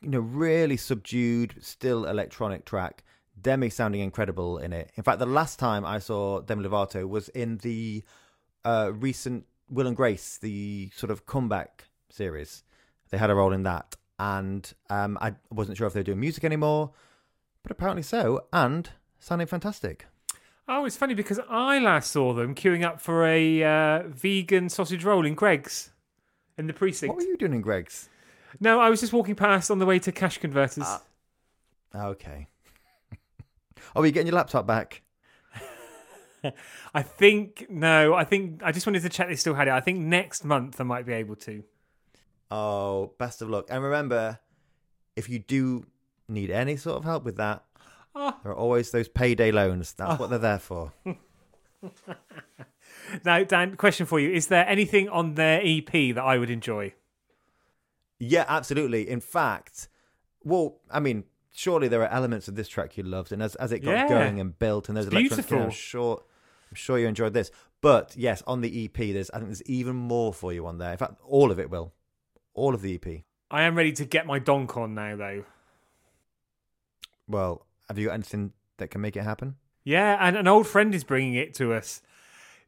you 0.00 0.10
know, 0.10 0.20
really 0.20 0.76
subdued, 0.76 1.56
still 1.60 2.04
electronic 2.04 2.64
track. 2.64 3.02
Demi 3.40 3.70
sounding 3.70 4.00
incredible 4.00 4.58
in 4.58 4.72
it. 4.72 4.92
In 4.94 5.02
fact, 5.02 5.18
the 5.18 5.26
last 5.26 5.58
time 5.58 5.84
I 5.84 5.98
saw 5.98 6.40
Demi 6.40 6.68
Lovato 6.68 7.08
was 7.08 7.28
in 7.30 7.58
the 7.58 8.04
uh, 8.64 8.92
recent 8.94 9.46
Will 9.68 9.86
and 9.86 9.96
Grace, 9.96 10.38
the 10.38 10.90
sort 10.94 11.10
of 11.10 11.26
comeback 11.26 11.88
series. 12.10 12.62
They 13.10 13.18
had 13.18 13.30
a 13.30 13.34
role 13.34 13.52
in 13.52 13.64
that, 13.64 13.96
and 14.18 14.72
um, 14.88 15.18
I 15.20 15.34
wasn't 15.50 15.78
sure 15.78 15.86
if 15.86 15.94
they 15.94 16.00
were 16.00 16.04
doing 16.04 16.20
music 16.20 16.44
anymore, 16.44 16.92
but 17.62 17.72
apparently 17.72 18.02
so, 18.02 18.44
and 18.52 18.90
sounding 19.18 19.46
fantastic. 19.46 20.06
Oh, 20.74 20.86
it's 20.86 20.96
funny 20.96 21.12
because 21.12 21.38
I 21.50 21.78
last 21.80 22.10
saw 22.10 22.32
them 22.32 22.54
queuing 22.54 22.82
up 22.82 22.98
for 22.98 23.26
a 23.26 23.62
uh, 23.62 24.08
vegan 24.08 24.70
sausage 24.70 25.04
roll 25.04 25.26
in 25.26 25.34
Greggs 25.34 25.90
in 26.56 26.66
the 26.66 26.72
precinct. 26.72 27.14
What 27.14 27.22
were 27.22 27.28
you 27.28 27.36
doing 27.36 27.52
in 27.52 27.60
Greggs? 27.60 28.08
No, 28.58 28.80
I 28.80 28.88
was 28.88 29.00
just 29.00 29.12
walking 29.12 29.34
past 29.34 29.70
on 29.70 29.80
the 29.80 29.84
way 29.84 29.98
to 29.98 30.10
cash 30.10 30.38
converters. 30.38 30.86
Ah. 30.86 31.02
Okay. 31.94 32.46
oh, 33.94 34.00
are 34.00 34.06
you 34.06 34.12
getting 34.12 34.28
your 34.28 34.36
laptop 34.36 34.66
back? 34.66 35.02
I 36.94 37.02
think 37.02 37.66
no, 37.68 38.14
I 38.14 38.24
think 38.24 38.62
I 38.64 38.72
just 38.72 38.86
wanted 38.86 39.02
to 39.02 39.10
check 39.10 39.28
they 39.28 39.36
still 39.36 39.54
had 39.54 39.68
it. 39.68 39.72
I 39.72 39.80
think 39.80 39.98
next 39.98 40.42
month 40.42 40.80
I 40.80 40.84
might 40.84 41.04
be 41.04 41.12
able 41.12 41.36
to. 41.36 41.62
Oh, 42.50 43.12
best 43.18 43.42
of 43.42 43.50
luck. 43.50 43.66
And 43.68 43.84
remember, 43.84 44.38
if 45.16 45.28
you 45.28 45.38
do 45.38 45.84
need 46.28 46.50
any 46.50 46.76
sort 46.76 46.96
of 46.96 47.04
help 47.04 47.24
with 47.24 47.36
that, 47.36 47.62
Oh. 48.14 48.36
there 48.42 48.52
are 48.52 48.56
always 48.56 48.90
those 48.90 49.08
payday 49.08 49.50
loans. 49.50 49.92
That's 49.94 50.18
what 50.20 50.30
they're 50.30 50.38
there 50.38 50.58
for. 50.58 50.92
Now, 53.24 53.42
Dan, 53.42 53.76
question 53.76 54.06
for 54.06 54.20
you: 54.20 54.30
Is 54.30 54.46
there 54.46 54.66
anything 54.68 55.08
on 55.08 55.34
their 55.34 55.60
EP 55.62 55.90
that 56.14 56.22
I 56.22 56.38
would 56.38 56.50
enjoy? 56.50 56.94
Yeah, 58.18 58.44
absolutely. 58.48 59.08
In 59.08 59.20
fact, 59.20 59.88
well, 60.44 60.78
I 60.90 61.00
mean, 61.00 61.24
surely 61.52 61.88
there 61.88 62.02
are 62.02 62.08
elements 62.08 62.48
of 62.48 62.54
this 62.54 62.68
track 62.68 62.96
you 62.96 63.02
loved, 63.02 63.32
and 63.32 63.42
as 63.42 63.54
as 63.56 63.72
it 63.72 63.80
got 63.80 63.90
Yeah. 63.92 64.08
going 64.08 64.40
and 64.40 64.58
built, 64.58 64.88
and 64.88 64.96
there's 64.96 65.06
It's 65.06 65.14
electronic, 65.14 65.50
you 65.50 65.56
I'm 65.56 65.62
beautiful. 65.62 65.74
sure, 65.74 66.22
I'm 66.70 66.74
sure 66.76 66.98
you 66.98 67.06
enjoyed 67.06 67.34
this. 67.34 67.50
But 67.80 68.14
yes, 68.16 68.42
on 68.46 68.60
the 68.60 68.84
EP, 68.84 69.12
there's 69.12 69.30
I 69.30 69.38
think 69.38 69.48
there's 69.48 69.62
even 69.64 69.96
more 69.96 70.32
for 70.32 70.52
you 70.52 70.66
on 70.66 70.78
there. 70.78 70.92
In 70.92 70.98
fact, 70.98 71.14
all 71.26 71.50
of 71.50 71.58
it 71.58 71.68
will, 71.68 71.92
all 72.54 72.74
of 72.74 72.80
the 72.82 72.94
EP. 72.94 73.24
I 73.50 73.62
am 73.62 73.74
ready 73.74 73.92
to 73.92 74.04
get 74.04 74.26
my 74.26 74.38
donk 74.38 74.76
on 74.76 74.94
now, 74.94 75.16
though. 75.16 75.44
Well, 77.28 77.66
have 77.92 77.98
you 77.98 78.06
got 78.06 78.14
anything 78.14 78.52
that 78.78 78.90
can 78.90 79.02
make 79.02 79.16
it 79.18 79.22
happen? 79.22 79.56
Yeah, 79.84 80.16
and 80.18 80.34
an 80.34 80.48
old 80.48 80.66
friend 80.66 80.94
is 80.94 81.04
bringing 81.04 81.34
it 81.34 81.52
to 81.56 81.74
us. 81.74 82.00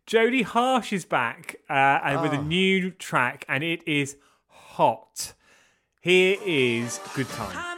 Jodie 0.06 0.42
Harsh 0.44 0.92
is 0.92 1.06
back 1.06 1.56
uh, 1.70 1.72
and 1.72 2.20
with 2.20 2.32
a 2.34 2.36
Ah. 2.36 2.42
new 2.42 2.90
track, 2.90 3.46
and 3.48 3.64
it 3.64 3.86
is 3.88 4.18
hot. 4.48 5.32
Here 6.02 6.36
is 6.44 7.00
Good 7.14 7.28
Time. 7.30 7.73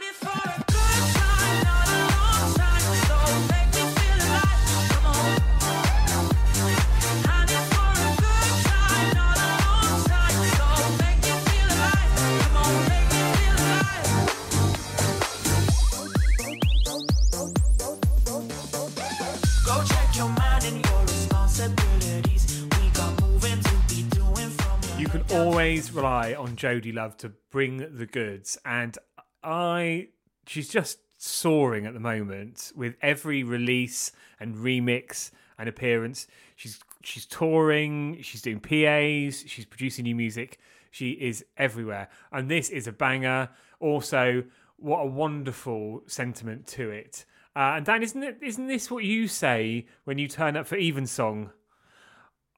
Always 25.31 25.91
rely 25.91 26.33
on 26.33 26.55
Jodie 26.55 26.93
Love 26.93 27.17
to 27.17 27.29
bring 27.51 27.77
the 27.97 28.05
goods, 28.05 28.57
and 28.65 28.97
I, 29.43 30.09
she's 30.45 30.69
just 30.69 30.99
soaring 31.17 31.85
at 31.85 31.93
the 31.93 31.99
moment 31.99 32.71
with 32.75 32.95
every 33.01 33.43
release 33.43 34.11
and 34.39 34.55
remix 34.55 35.31
and 35.57 35.67
appearance. 35.67 36.27
She's 36.55 36.79
she's 37.03 37.25
touring, 37.25 38.21
she's 38.21 38.41
doing 38.41 38.59
PAs, 38.59 39.43
she's 39.47 39.65
producing 39.65 40.03
new 40.03 40.15
music. 40.15 40.59
She 40.91 41.11
is 41.11 41.45
everywhere, 41.57 42.09
and 42.31 42.49
this 42.49 42.69
is 42.69 42.87
a 42.87 42.91
banger. 42.91 43.49
Also, 43.79 44.43
what 44.77 44.99
a 44.99 45.05
wonderful 45.05 46.03
sentiment 46.07 46.67
to 46.67 46.89
it. 46.89 47.25
Uh, 47.55 47.73
and 47.77 47.85
Dan, 47.85 48.03
isn't 48.03 48.23
it? 48.23 48.37
Isn't 48.41 48.67
this 48.67 48.89
what 48.89 49.03
you 49.03 49.27
say 49.27 49.87
when 50.05 50.17
you 50.17 50.27
turn 50.27 50.55
up 50.55 50.67
for 50.67 50.77
Evensong? 50.77 51.51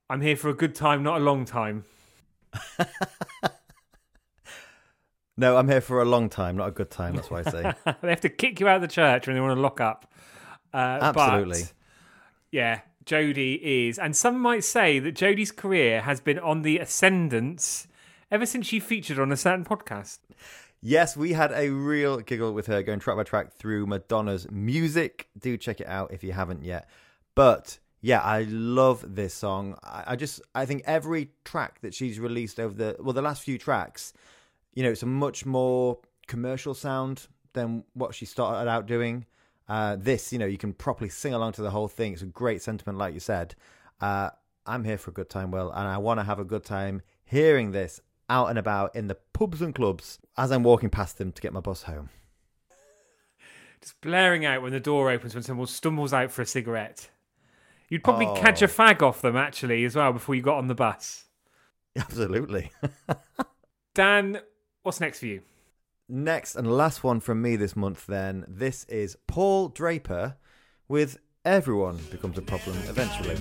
I'm 0.10 0.22
here 0.22 0.36
for 0.36 0.50
a 0.50 0.54
good 0.54 0.76
time, 0.76 1.04
not 1.04 1.22
a 1.22 1.24
long 1.24 1.46
time. 1.46 1.86
No, 5.40 5.56
I'm 5.56 5.70
here 5.70 5.80
for 5.80 6.02
a 6.02 6.06
long 6.06 6.28
time, 6.28 6.58
not 6.58 6.68
a 6.68 6.72
good 6.72 6.92
time. 6.92 7.16
That's 7.16 7.32
what 7.32 7.48
I 7.48 7.52
say. 7.52 7.74
they 8.02 8.10
have 8.10 8.20
to 8.22 8.30
kick 8.30 8.60
you 8.60 8.68
out 8.68 8.76
of 8.76 8.82
the 8.82 8.90
church 8.90 9.26
when 9.26 9.38
they 9.38 9.42
want 9.42 9.56
to 9.56 9.62
lock 9.62 9.80
up. 9.80 10.12
Uh, 10.74 11.00
Absolutely. 11.02 11.62
But, 11.62 11.74
yeah, 12.52 12.82
Jodie 13.06 13.58
is, 13.62 13.98
and 13.98 14.18
some 14.18 14.38
might 14.38 14.66
say 14.66 15.00
that 15.00 15.16
Jodie's 15.16 15.54
career 15.54 16.02
has 16.02 16.20
been 16.20 16.40
on 16.40 16.64
the 16.64 16.80
ascendance 16.80 17.88
ever 18.30 18.46
since 18.46 18.68
she 18.68 18.82
featured 18.82 19.18
on 19.18 19.32
a 19.32 19.38
certain 19.38 19.64
podcast. 19.64 20.20
Yes, 20.82 21.16
we 21.16 21.32
had 21.32 21.54
a 21.54 21.70
real 21.70 22.20
giggle 22.20 22.52
with 22.52 22.68
her 22.68 22.84
going 22.84 23.00
track 23.00 23.16
by 23.16 23.24
track 23.24 23.54
through 23.54 23.86
Madonna's 23.86 24.52
music. 24.52 25.30
Do 25.40 25.56
check 25.56 25.80
it 25.80 25.88
out 25.88 26.12
if 26.12 26.22
you 26.22 26.34
haven't 26.34 26.66
yet. 26.66 26.90
But 27.34 27.80
yeah, 28.02 28.22
I 28.22 28.44
love 28.44 29.16
this 29.16 29.34
song. 29.34 29.78
I, 29.84 30.04
I 30.08 30.16
just 30.16 30.42
I 30.56 30.66
think 30.66 30.84
every 30.86 31.32
track 31.44 31.82
that 31.82 31.94
she's 31.94 32.20
released 32.20 32.60
over 32.60 32.74
the 32.74 32.96
well 33.00 33.14
the 33.14 33.22
last 33.22 33.44
few 33.44 33.58
tracks, 33.58 34.14
you 34.74 34.84
know, 34.84 34.92
it's 34.92 35.04
a 35.04 35.08
much 35.08 35.46
more 35.46 36.00
commercial 36.28 36.74
sound 36.74 37.28
than 37.54 37.84
what 37.94 38.16
she 38.16 38.26
started 38.26 38.70
out 38.70 38.86
doing. 38.86 39.26
Uh, 39.68 39.98
this, 40.00 40.34
you 40.34 40.40
know, 40.40 40.46
you 40.46 40.58
can 40.58 40.74
properly 40.74 41.10
sing 41.10 41.34
along 41.34 41.52
to 41.54 41.62
the 41.62 41.70
whole 41.70 41.88
thing. 41.88 42.14
It's 42.14 42.22
a 42.22 42.26
great 42.26 42.62
sentiment, 42.62 42.98
like 42.98 43.14
you 43.14 43.20
said. 43.20 43.54
Uh, 44.02 44.30
I'm 44.66 44.84
here 44.84 44.98
for 44.98 45.12
a 45.12 45.14
good 45.14 45.30
time, 45.30 45.52
Will, 45.52 45.70
and 45.72 45.88
I 45.88 45.98
want 45.98 46.20
to 46.20 46.24
have 46.24 46.40
a 46.40 46.46
good 46.46 46.64
time 46.64 47.02
hearing 47.26 47.72
this 47.72 48.00
out 48.30 48.50
and 48.50 48.58
about 48.58 48.96
in 48.96 49.08
the 49.08 49.18
pubs 49.34 49.62
and 49.62 49.74
clubs 49.74 50.20
as 50.38 50.52
I'm 50.52 50.64
walking 50.64 50.90
past 50.90 51.18
them 51.18 51.32
to 51.32 51.42
get 51.42 51.54
my 51.54 51.60
bus 51.60 51.84
home. 51.84 52.10
Just 53.82 54.00
blaring 54.02 54.46
out 54.46 54.62
when 54.62 54.72
the 54.72 54.80
door 54.80 55.12
opens 55.12 55.34
when 55.34 55.44
someone 55.44 55.68
stumbles 55.68 56.14
out 56.14 56.32
for 56.32 56.42
a 56.42 56.46
cigarette. 56.46 57.10
You'd 57.90 58.04
probably 58.04 58.28
Oh. 58.28 58.36
catch 58.36 58.62
a 58.62 58.66
oh. 58.66 58.68
fag 58.68 59.02
off 59.02 59.22
them 59.22 59.36
actually 59.36 59.84
as 59.86 59.96
well 59.96 60.14
before 60.14 60.36
you 60.36 60.42
got 60.42 60.58
on 60.58 60.68
the 60.68 60.76
bus. 60.76 61.26
Absolutely. 61.98 62.72
Dan, 63.96 64.42
what's 64.84 65.00
next 65.00 65.20
for 65.20 65.26
you? 65.26 65.42
Next 66.08 66.56
and 66.56 66.72
last 66.72 67.04
one 67.04 67.20
from 67.20 67.42
me 67.42 67.56
this 67.56 67.76
month, 67.76 68.06
then. 68.08 68.46
This 68.48 68.84
is 68.86 69.18
Paul 69.28 69.70
Draper 69.70 70.38
with 70.88 71.20
Everyone 71.46 71.98
Becomes 72.12 72.38
a 72.38 72.42
Problem 72.42 72.78
Eventually. 72.88 73.36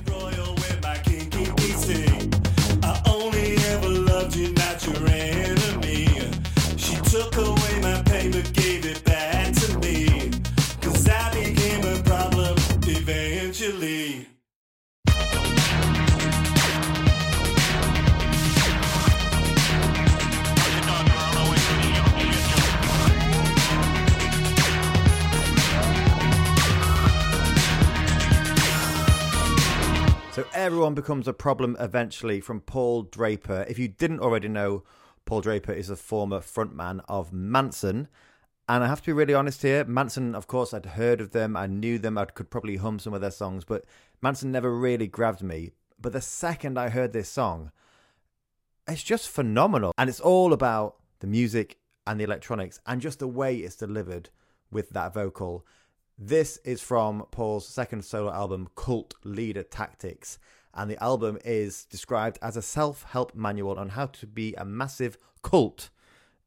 So 30.39 30.47
everyone 30.55 30.95
becomes 30.95 31.27
a 31.27 31.33
problem 31.33 31.77
eventually 31.81 32.41
from 32.41 32.61
Paul 32.61 33.03
Draper. 33.03 33.67
If 33.69 33.77
you 33.77 33.89
didn't 33.89 34.21
already 34.21 34.47
know, 34.47 34.85
Paul 35.25 35.41
Draper 35.41 35.73
is 35.73 35.91
a 35.91 35.97
former 35.97 36.39
frontman 36.39 37.01
of 37.09 37.33
Mansun. 37.33 38.07
And 38.69 38.85
I 38.85 38.87
have 38.87 39.01
to 39.01 39.07
be 39.07 39.15
really 39.15 39.35
honest 39.35 39.63
here. 39.63 39.85
Mansun, 39.85 40.37
of 40.37 40.47
course, 40.47 40.73
I'd 40.73 40.87
heard 40.87 41.21
of 41.21 41.33
them. 41.33 41.57
I 41.57 41.67
knew 41.67 41.99
them. 41.99 42.17
I 42.17 42.27
could 42.27 42.51
probably 42.51 42.77
hum 42.77 43.01
some 43.01 43.15
of 43.15 43.21
their 43.21 43.33
songs, 43.33 43.65
but 43.65 43.85
Mansun 44.23 44.53
never 44.53 44.73
really 44.73 45.09
grabbed 45.09 45.43
me. 45.43 45.73
But 46.01 46.13
the 46.13 46.21
second 46.21 46.79
I 46.79 46.91
heard 46.91 47.13
this 47.13 47.29
song, 47.29 47.73
it's 48.87 49.03
just 49.03 49.29
phenomenal. 49.29 49.93
And 49.99 50.09
it's 50.09 50.21
all 50.21 50.53
about 50.53 50.99
the 51.19 51.27
music 51.27 51.79
and 52.07 52.21
the 52.21 52.25
electronics 52.25 52.79
and 52.87 53.01
just 53.01 53.19
the 53.19 53.27
way 53.27 53.57
it's 53.57 53.75
delivered 53.75 54.31
with 54.71 54.91
that 54.91 55.13
vocal. 55.13 55.67
This 56.21 56.57
is 56.65 56.83
from 56.83 57.25
Paul's 57.31 57.69
second 57.69 58.05
solo 58.05 58.33
album, 58.33 58.69
Cult 58.75 59.15
Leader 59.23 59.63
Tactics. 59.63 60.41
And 60.75 60.91
the 60.91 61.01
album 61.01 61.39
is 61.45 61.85
described 61.85 62.41
as 62.43 62.57
a 62.57 62.63
self 62.63 63.05
help 63.05 63.37
manual 63.37 63.79
on 63.79 63.91
how 63.91 64.07
to 64.07 64.27
be 64.27 64.53
a 64.55 64.65
massive 64.65 65.17
cult 65.43 65.91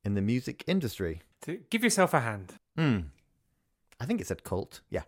in 0.03 0.13
the 0.13 0.21
music 0.21 0.65
industry. 0.67 1.21
To 1.43 1.59
give 1.69 1.85
yourself 1.85 2.13
a 2.13 2.19
hand. 2.19 2.55
Hmm. 2.75 2.99
I 3.97 4.05
think 4.05 4.19
it 4.19 4.27
said 4.27 4.43
cult. 4.43 4.81
Yeah. 4.89 5.03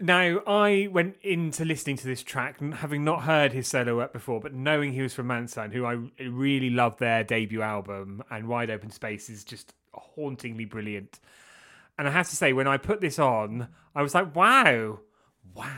Now, 0.00 0.40
I 0.46 0.88
went 0.90 1.16
into 1.22 1.66
listening 1.66 1.96
to 1.98 2.06
this 2.06 2.22
track, 2.22 2.60
having 2.60 3.04
not 3.04 3.22
heard 3.24 3.52
his 3.52 3.68
solo 3.68 3.96
work 3.96 4.12
before, 4.12 4.40
but 4.40 4.54
knowing 4.54 4.92
he 4.92 5.02
was 5.02 5.12
from 5.12 5.28
Mansun, 5.28 5.72
who 5.72 5.84
I 5.84 5.98
really 6.26 6.70
love 6.70 6.96
their 6.96 7.22
debut 7.22 7.62
album, 7.62 8.24
and 8.30 8.48
Wide 8.48 8.70
Open 8.70 8.90
Space 8.90 9.28
is 9.28 9.44
just 9.44 9.74
hauntingly 9.92 10.64
brilliant. 10.64 11.20
And 11.98 12.08
I 12.08 12.10
have 12.10 12.28
to 12.30 12.36
say, 12.36 12.52
when 12.52 12.66
I 12.66 12.76
put 12.76 13.00
this 13.00 13.18
on, 13.18 13.68
I 13.94 14.02
was 14.02 14.14
like, 14.14 14.34
wow, 14.34 15.00
wow. 15.54 15.68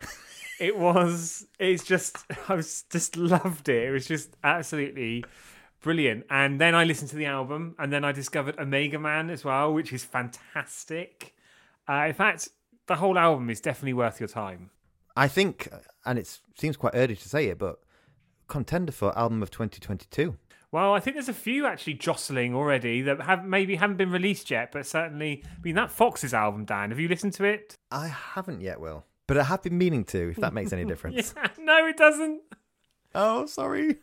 it 0.60 0.76
was, 0.76 1.46
it's 1.58 1.84
just, 1.84 2.18
I 2.48 2.54
was 2.54 2.84
just 2.90 3.16
loved 3.16 3.68
it. 3.68 3.88
It 3.88 3.90
was 3.90 4.06
just 4.06 4.36
absolutely 4.42 5.24
brilliant. 5.80 6.24
And 6.30 6.60
then 6.60 6.74
I 6.74 6.84
listened 6.84 7.10
to 7.10 7.16
the 7.16 7.26
album, 7.26 7.76
and 7.78 7.92
then 7.92 8.04
I 8.04 8.12
discovered 8.12 8.58
Omega 8.58 8.98
Man 8.98 9.30
as 9.30 9.44
well, 9.44 9.72
which 9.72 9.92
is 9.92 10.04
fantastic. 10.04 11.34
Uh, 11.88 12.06
in 12.08 12.14
fact, 12.14 12.48
the 12.86 12.96
whole 12.96 13.18
album 13.18 13.50
is 13.50 13.60
definitely 13.60 13.94
worth 13.94 14.18
your 14.18 14.28
time. 14.28 14.70
I 15.16 15.28
think, 15.28 15.68
and 16.04 16.18
it 16.18 16.40
seems 16.58 16.76
quite 16.76 16.94
early 16.94 17.14
to 17.14 17.28
say 17.28 17.46
it, 17.46 17.58
but 17.58 17.78
contender 18.48 18.92
for 18.92 19.16
album 19.16 19.42
of 19.42 19.50
2022. 19.50 20.36
Well, 20.74 20.92
I 20.92 20.98
think 20.98 21.14
there's 21.14 21.28
a 21.28 21.32
few 21.32 21.66
actually 21.66 21.94
jostling 21.94 22.52
already 22.52 23.00
that 23.02 23.20
have 23.20 23.44
maybe 23.44 23.76
haven't 23.76 23.96
been 23.96 24.10
released 24.10 24.50
yet, 24.50 24.72
but 24.72 24.84
certainly. 24.84 25.44
I 25.46 25.60
mean, 25.62 25.76
that 25.76 25.88
Foxes 25.88 26.34
album, 26.34 26.64
Dan. 26.64 26.90
Have 26.90 26.98
you 26.98 27.06
listened 27.06 27.32
to 27.34 27.44
it? 27.44 27.76
I 27.92 28.08
haven't 28.08 28.60
yet, 28.60 28.80
Will. 28.80 29.04
But 29.28 29.38
I 29.38 29.44
have 29.44 29.62
been 29.62 29.78
meaning 29.78 30.02
to, 30.06 30.30
if 30.30 30.38
that 30.38 30.52
makes 30.52 30.72
any 30.72 30.84
difference. 30.88 31.32
Yeah, 31.36 31.46
no, 31.60 31.86
it 31.86 31.96
doesn't. 31.96 32.42
Oh, 33.14 33.46
sorry. 33.46 33.98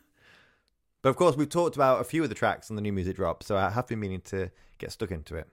But 1.02 1.10
of 1.10 1.16
course, 1.16 1.36
we've 1.36 1.50
talked 1.50 1.76
about 1.76 2.00
a 2.00 2.04
few 2.04 2.22
of 2.22 2.30
the 2.30 2.34
tracks 2.34 2.70
on 2.70 2.76
the 2.76 2.80
new 2.80 2.94
music 2.94 3.16
drop, 3.16 3.42
so 3.42 3.54
I 3.58 3.68
have 3.68 3.86
been 3.86 4.00
meaning 4.00 4.22
to 4.22 4.50
get 4.78 4.92
stuck 4.92 5.10
into 5.10 5.36
it. 5.36 5.48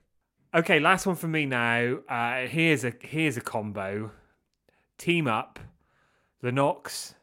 Okay, 0.54 0.80
last 0.80 1.04
one 1.04 1.16
for 1.16 1.28
me 1.28 1.44
now. 1.44 1.98
Uh, 2.08 2.46
here's 2.46 2.82
a 2.82 2.94
here's 2.98 3.36
a 3.36 3.42
combo: 3.42 4.10
Team 4.96 5.26
Up, 5.26 5.58
The 6.40 6.50
Knocks, 6.50 7.14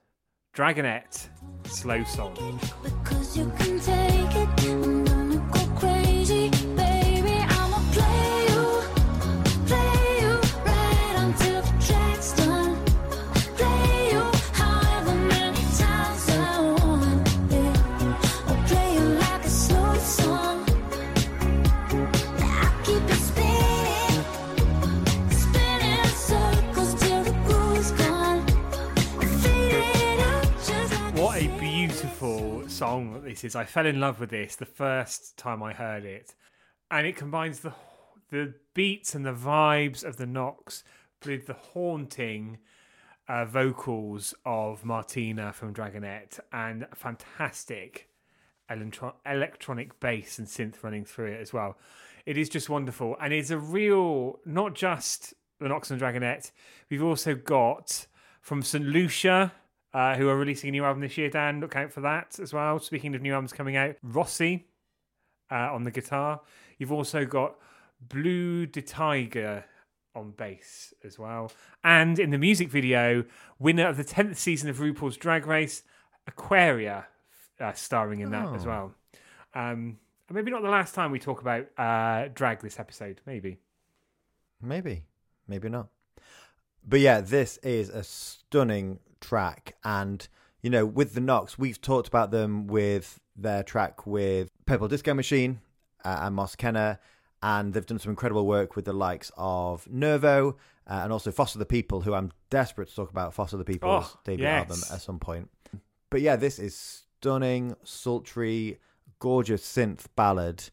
Dragonette, 0.53 1.29
Slow 1.65 2.03
Song. 2.03 2.59
You 3.37 3.45
can 3.59 3.79
take 3.79 3.96
song 32.77 33.23
this 33.23 33.43
is. 33.43 33.55
I 33.55 33.65
fell 33.65 33.87
in 33.87 33.99
love 33.99 34.19
with 34.19 34.29
this 34.29 34.55
the 34.55 34.65
first 34.65 35.35
time 35.35 35.63
I 35.63 35.73
heard 35.73 36.05
it. 36.05 36.35
And 36.91 37.07
it 37.07 37.15
combines 37.15 37.61
the 37.61 37.73
the 38.29 38.53
beats 38.75 39.15
and 39.15 39.25
the 39.25 39.33
vibes 39.33 40.03
of 40.03 40.17
the 40.17 40.27
Knocks 40.27 40.83
with 41.25 41.47
the 41.47 41.53
haunting 41.53 42.59
uh, 43.27 43.45
vocals 43.45 44.35
of 44.45 44.85
Martina 44.85 45.53
from 45.53 45.73
Dragonette 45.73 46.39
and 46.53 46.85
fantastic 46.93 48.09
electro- 48.69 49.15
electronic 49.25 49.99
bass 49.99 50.37
and 50.37 50.47
synth 50.47 50.83
running 50.83 51.03
through 51.03 51.31
it 51.31 51.41
as 51.41 51.51
well. 51.51 51.77
It 52.27 52.37
is 52.37 52.47
just 52.47 52.69
wonderful. 52.69 53.17
And 53.19 53.33
it's 53.33 53.49
a 53.49 53.57
real, 53.57 54.39
not 54.45 54.75
just 54.75 55.33
the 55.59 55.67
Knocks 55.67 55.89
and 55.89 55.99
Dragonette, 55.99 56.51
we've 56.91 57.03
also 57.03 57.33
got 57.33 58.05
from 58.39 58.61
St. 58.61 58.85
Lucia, 58.85 59.53
uh, 59.97 60.15
who 60.15 60.29
are 60.29 60.37
releasing 60.37 60.67
a 60.67 60.71
new 60.71 60.83
album 60.85 61.01
this 61.01 61.17
year. 61.17 61.29
Dan, 61.29 61.59
look 61.59 61.75
out 61.75 61.91
for 61.91 62.01
that 62.01 62.37
as 62.39 62.53
well. 62.53 62.77
Speaking 62.79 63.15
of 63.15 63.21
new 63.21 63.33
albums 63.33 63.51
coming 63.53 63.75
out, 63.75 63.95
Rossi 64.03 64.67
uh, 65.51 65.73
on 65.73 65.83
the 65.85 65.91
guitar. 65.91 66.41
You've 66.77 66.91
also 66.91 67.25
got 67.25 67.55
Blu 67.99 68.67
DeTiger 68.67 69.63
on 70.13 70.31
bass 70.31 70.93
as 71.03 71.17
well. 71.17 71.51
And 71.83 72.19
in 72.19 72.29
the 72.29 72.37
music 72.37 72.69
video, 72.69 73.23
winner 73.57 73.87
of 73.87 73.97
the 73.97 74.03
10th 74.03 74.35
season 74.37 74.69
of 74.69 74.77
RuPaul's 74.77 75.17
Drag 75.17 75.47
Race, 75.47 75.81
Aquaria, 76.27 77.07
uh, 77.59 77.73
starring 77.73 78.19
in 78.19 78.29
that 78.31 78.53
as 78.53 78.65
Oh. 78.65 78.69
well. 78.69 78.93
Um, 79.55 79.97
and 80.27 80.35
maybe 80.35 80.51
not 80.51 80.61
the 80.61 80.69
last 80.69 80.93
time 80.93 81.09
we 81.11 81.17
talk 81.19 81.41
about 81.41 81.67
uh, 81.77 82.27
drag 82.33 82.59
this 82.61 82.79
episode, 82.79 83.21
maybe. 83.25 83.57
Maybe. 84.61 85.05
maybe 85.47 85.69
not. 85.69 85.87
But 86.87 86.99
yeah, 86.99 87.21
this 87.21 87.57
is 87.57 87.89
a 87.89 88.03
stunning 88.03 88.99
track, 89.21 89.75
and 89.83 90.27
you 90.61 90.69
know, 90.69 90.85
with 90.85 91.13
the 91.13 91.21
Knocks, 91.21 91.57
we've 91.57 91.79
talked 91.81 92.07
about 92.07 92.31
them 92.31 92.67
with 92.67 93.19
their 93.35 93.63
track 93.63 94.05
with 94.07 94.49
Purple 94.65 94.87
Disco 94.87 95.13
Machine 95.13 95.61
uh, 96.03 96.19
and 96.23 96.35
Moss 96.35 96.55
Kena, 96.55 96.97
and 97.43 97.73
they've 97.73 97.85
done 97.85 97.99
some 97.99 98.09
incredible 98.09 98.45
work 98.47 98.75
with 98.75 98.85
the 98.85 98.93
likes 98.93 99.31
of 99.37 99.87
Nervo 99.87 100.57
uh, 100.89 101.01
and 101.03 101.13
also 101.13 101.31
Foster 101.31 101.59
the 101.59 101.65
People, 101.65 102.01
who 102.01 102.13
I'm 102.13 102.31
desperate 102.49 102.89
to 102.89 102.95
talk 102.95 103.11
about 103.11 103.33
Foster 103.33 103.57
the 103.57 103.63
People's 103.65 104.05
Oh, 104.15 104.19
debut 104.23 104.45
yes. 104.45 104.59
album 104.69 104.79
at 104.91 105.01
some 105.01 105.19
point. 105.19 105.49
But 106.09 106.21
yeah, 106.21 106.35
this 106.35 106.57
is 106.57 107.03
stunning, 107.19 107.75
sultry, 107.83 108.79
gorgeous 109.19 109.63
synth 109.63 110.05
ballad. 110.15 110.63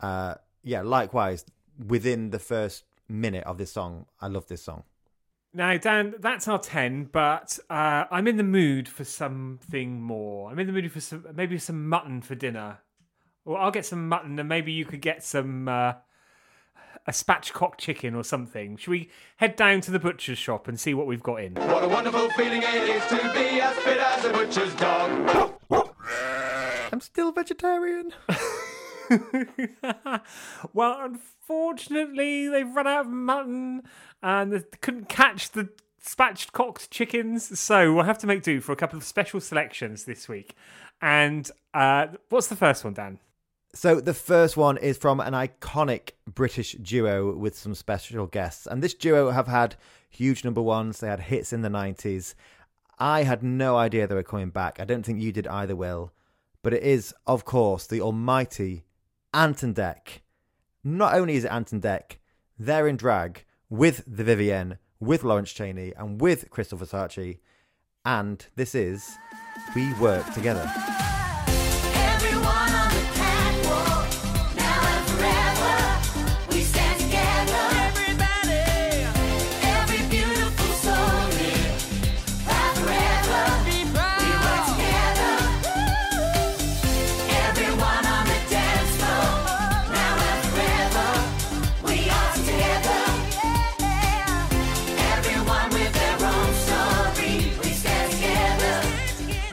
Uh, 0.00 0.34
yeah, 0.62 0.82
likewise, 0.82 1.44
within 1.86 2.30
the 2.30 2.38
first 2.38 2.84
minute 3.08 3.44
of 3.44 3.56
this 3.58 3.72
song, 3.72 4.06
I 4.20 4.26
love 4.28 4.46
this 4.48 4.62
song. 4.62 4.84
Now, 5.52 5.76
Dan, 5.76 6.14
that's 6.20 6.46
our 6.46 6.58
ten, 6.58 7.08
but 7.10 7.58
uh, 7.68 8.04
I'm 8.10 8.28
in 8.28 8.36
the 8.36 8.44
mood 8.44 8.88
for 8.88 9.04
something 9.04 10.00
more. 10.00 10.50
I'm 10.50 10.58
in 10.60 10.68
the 10.68 10.72
mood 10.72 10.92
for 10.92 11.00
some, 11.00 11.26
maybe 11.34 11.58
some 11.58 11.88
mutton 11.88 12.22
for 12.22 12.36
dinner. 12.36 12.78
Or 13.44 13.58
I'll 13.58 13.72
get 13.72 13.84
some 13.84 14.08
mutton, 14.08 14.38
and 14.38 14.48
maybe 14.48 14.70
you 14.70 14.84
could 14.84 15.00
get 15.00 15.24
some 15.24 15.66
uh, 15.66 15.94
a 17.06 17.10
spatchcock 17.10 17.78
chicken 17.78 18.14
or 18.14 18.22
something. 18.22 18.76
Should 18.76 18.90
we 18.90 19.10
head 19.38 19.56
down 19.56 19.80
to 19.82 19.90
the 19.90 19.98
butcher's 19.98 20.38
shop 20.38 20.68
and 20.68 20.78
see 20.78 20.94
what 20.94 21.08
we've 21.08 21.22
got 21.22 21.42
in? 21.42 21.54
What 21.54 21.82
a 21.82 21.88
wonderful 21.88 22.30
feeling 22.30 22.62
it 22.62 22.74
is 22.74 23.04
to 23.06 23.16
be 23.34 23.60
as 23.60 23.76
fit 23.78 23.98
as 23.98 24.24
a 24.24 24.30
butcher's 24.30 24.74
dog. 24.76 25.56
I'm 26.92 27.00
still 27.00 27.32
vegetarian. 27.32 28.12
well, 30.72 31.00
unfortunately, 31.02 32.48
they've 32.48 32.74
run 32.74 32.86
out 32.86 33.06
of 33.06 33.12
mutton 33.12 33.82
and 34.22 34.52
they 34.52 34.62
couldn't 34.80 35.08
catch 35.08 35.50
the 35.50 35.68
spatchcocked 36.04 36.90
chickens, 36.90 37.58
so 37.58 37.92
we'll 37.92 38.04
have 38.04 38.18
to 38.18 38.26
make 38.26 38.42
do 38.42 38.60
for 38.60 38.72
a 38.72 38.76
couple 38.76 38.96
of 38.96 39.04
special 39.04 39.40
selections 39.40 40.04
this 40.04 40.28
week. 40.28 40.54
And 41.02 41.50
uh, 41.74 42.08
what's 42.28 42.48
the 42.48 42.56
first 42.56 42.84
one, 42.84 42.94
Dan? 42.94 43.18
So 43.72 44.00
the 44.00 44.14
first 44.14 44.56
one 44.56 44.78
is 44.78 44.98
from 44.98 45.20
an 45.20 45.32
iconic 45.32 46.10
British 46.26 46.72
duo 46.72 47.34
with 47.36 47.56
some 47.56 47.74
special 47.74 48.26
guests. 48.26 48.66
And 48.66 48.82
this 48.82 48.94
duo 48.94 49.30
have 49.30 49.46
had 49.46 49.76
huge 50.08 50.44
number 50.44 50.60
ones. 50.60 50.98
They 50.98 51.08
had 51.08 51.20
hits 51.20 51.52
in 51.52 51.62
the 51.62 51.68
90s. 51.68 52.34
I 52.98 53.22
had 53.22 53.42
no 53.42 53.76
idea 53.76 54.06
they 54.06 54.14
were 54.14 54.22
coming 54.22 54.50
back. 54.50 54.80
I 54.80 54.84
don't 54.84 55.04
think 55.06 55.20
you 55.20 55.32
did 55.32 55.46
either, 55.46 55.76
Will. 55.76 56.12
But 56.62 56.74
it 56.74 56.82
is, 56.82 57.14
of 57.26 57.44
course, 57.44 57.86
the 57.86 58.00
almighty 58.00 58.84
Ant 59.32 59.62
and 59.62 59.76
Dec. 59.76 60.20
Not 60.82 61.14
only 61.14 61.36
is 61.36 61.44
it 61.44 61.52
Ant 61.52 61.72
and 61.72 61.80
Dec, 61.80 62.16
they're 62.58 62.88
in 62.88 62.96
drag 62.96 63.44
with 63.68 64.02
the 64.06 64.24
Vivienne, 64.24 64.78
with 64.98 65.22
Lawrence 65.22 65.52
Chaney, 65.52 65.92
and 65.96 66.20
with 66.20 66.50
Krystal 66.50 66.78
Versace. 66.78 67.38
And 68.04 68.44
this 68.56 68.74
is 68.74 69.08
We 69.74 69.94
Work 69.94 70.32
Together. 70.34 70.68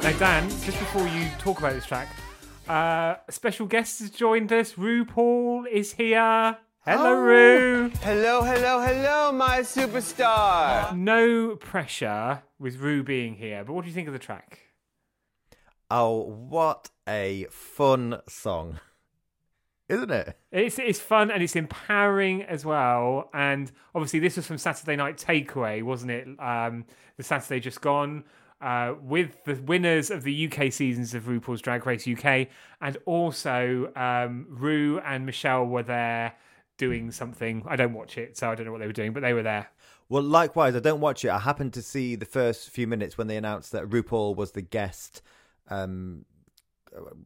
Now, 0.08 0.18
Dan, 0.20 0.50
just 0.50 0.80
before 0.80 1.06
you 1.06 1.28
talk 1.38 1.60
about 1.60 1.74
this 1.74 1.86
track, 1.86 2.08
uh, 2.70 3.16
a 3.28 3.32
special 3.34 3.66
guest 3.66 4.00
has 4.00 4.10
joined 4.10 4.54
us. 4.54 4.72
RuPaul 4.76 5.68
is 5.70 5.92
here. 5.92 6.58
Hello, 6.86 7.14
Oh. 7.18 7.22
Ru. 7.22 7.90
Hello, 8.02 8.42
hello, 8.42 8.80
hello, 8.80 9.34
my 9.34 9.60
superstar. 9.60 10.96
No 10.96 11.58
pressure 11.58 12.42
with 12.58 12.78
Ru 12.78 13.04
being 13.04 13.36
here, 13.36 13.66
but 13.66 13.74
what 13.74 13.82
do 13.82 13.90
you 13.90 13.94
think 13.94 14.08
of 14.08 14.14
the 14.14 14.20
track? 14.20 14.60
Oh, 15.92 16.22
what 16.22 16.90
a 17.06 17.46
fun 17.52 18.22
song. 18.30 18.80
Isn't 19.90 20.12
it? 20.12 20.38
It's 20.54 20.80
it's 20.80 21.02
fun 21.02 21.30
and 21.32 21.44
it's 21.44 21.58
empowering 21.58 22.44
as 22.44 22.64
well. 22.64 23.30
And 23.34 23.70
obviously, 23.94 24.20
this 24.20 24.38
was 24.38 24.48
from 24.48 24.58
Saturday 24.58 24.96
Night 24.96 25.18
Takeaway, 25.18 25.84
wasn't 25.84 26.12
it? 26.12 26.28
Um, 26.40 26.86
the 27.18 27.24
Saturday 27.24 27.60
just 27.60 27.82
gone 27.82 28.24
uh, 28.62 28.96
with 29.02 29.44
the 29.44 29.56
winners 29.56 30.10
of 30.10 30.24
the 30.24 30.52
UK 30.52 30.72
seasons 30.72 31.14
of 31.14 31.24
RuPaul's 31.24 31.62
Drag 31.62 31.86
Race 31.86 32.08
UK, 32.08 32.48
and 32.82 32.98
also 33.06 33.92
um, 33.96 34.48
Ru 34.50 35.00
and 35.00 35.26
Michelle 35.26 35.66
were 35.66 35.84
there 35.84 36.34
doing 36.78 37.12
something. 37.12 37.64
I 37.68 37.76
don't 37.76 37.94
watch 37.94 38.18
it, 38.18 38.38
so 38.38 38.50
I 38.50 38.56
don't 38.56 38.66
know 38.66 38.72
what 38.72 38.82
they 38.82 38.88
were 38.88 38.94
doing, 38.94 39.14
but 39.14 39.22
they 39.22 39.34
were 39.34 39.44
there. 39.44 39.68
Well, 40.10 40.24
likewise, 40.24 40.76
I 40.76 40.80
don't 40.80 41.02
watch 41.02 41.26
it. 41.26 41.30
I 41.30 41.40
happened 41.40 41.74
to 41.74 41.82
see 41.82 42.16
the 42.16 42.26
first 42.26 42.70
few 42.70 42.88
minutes 42.88 43.18
when 43.18 43.28
they 43.28 43.38
announced 43.38 43.74
that 43.74 43.90
RuPaul 43.90 44.36
was 44.36 44.52
the 44.52 44.62
guest, 44.62 45.22
um, 45.70 46.26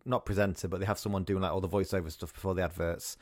not 0.03 0.25
presenter, 0.25 0.67
but 0.67 0.79
they 0.79 0.85
have 0.85 0.97
someone 0.97 1.23
doing 1.23 1.41
like 1.41 1.51
all 1.51 1.61
the 1.61 1.69
voiceover 1.69 2.11
stuff 2.11 2.33
before 2.33 2.55
the 2.55 2.63
adverts. 2.63 3.17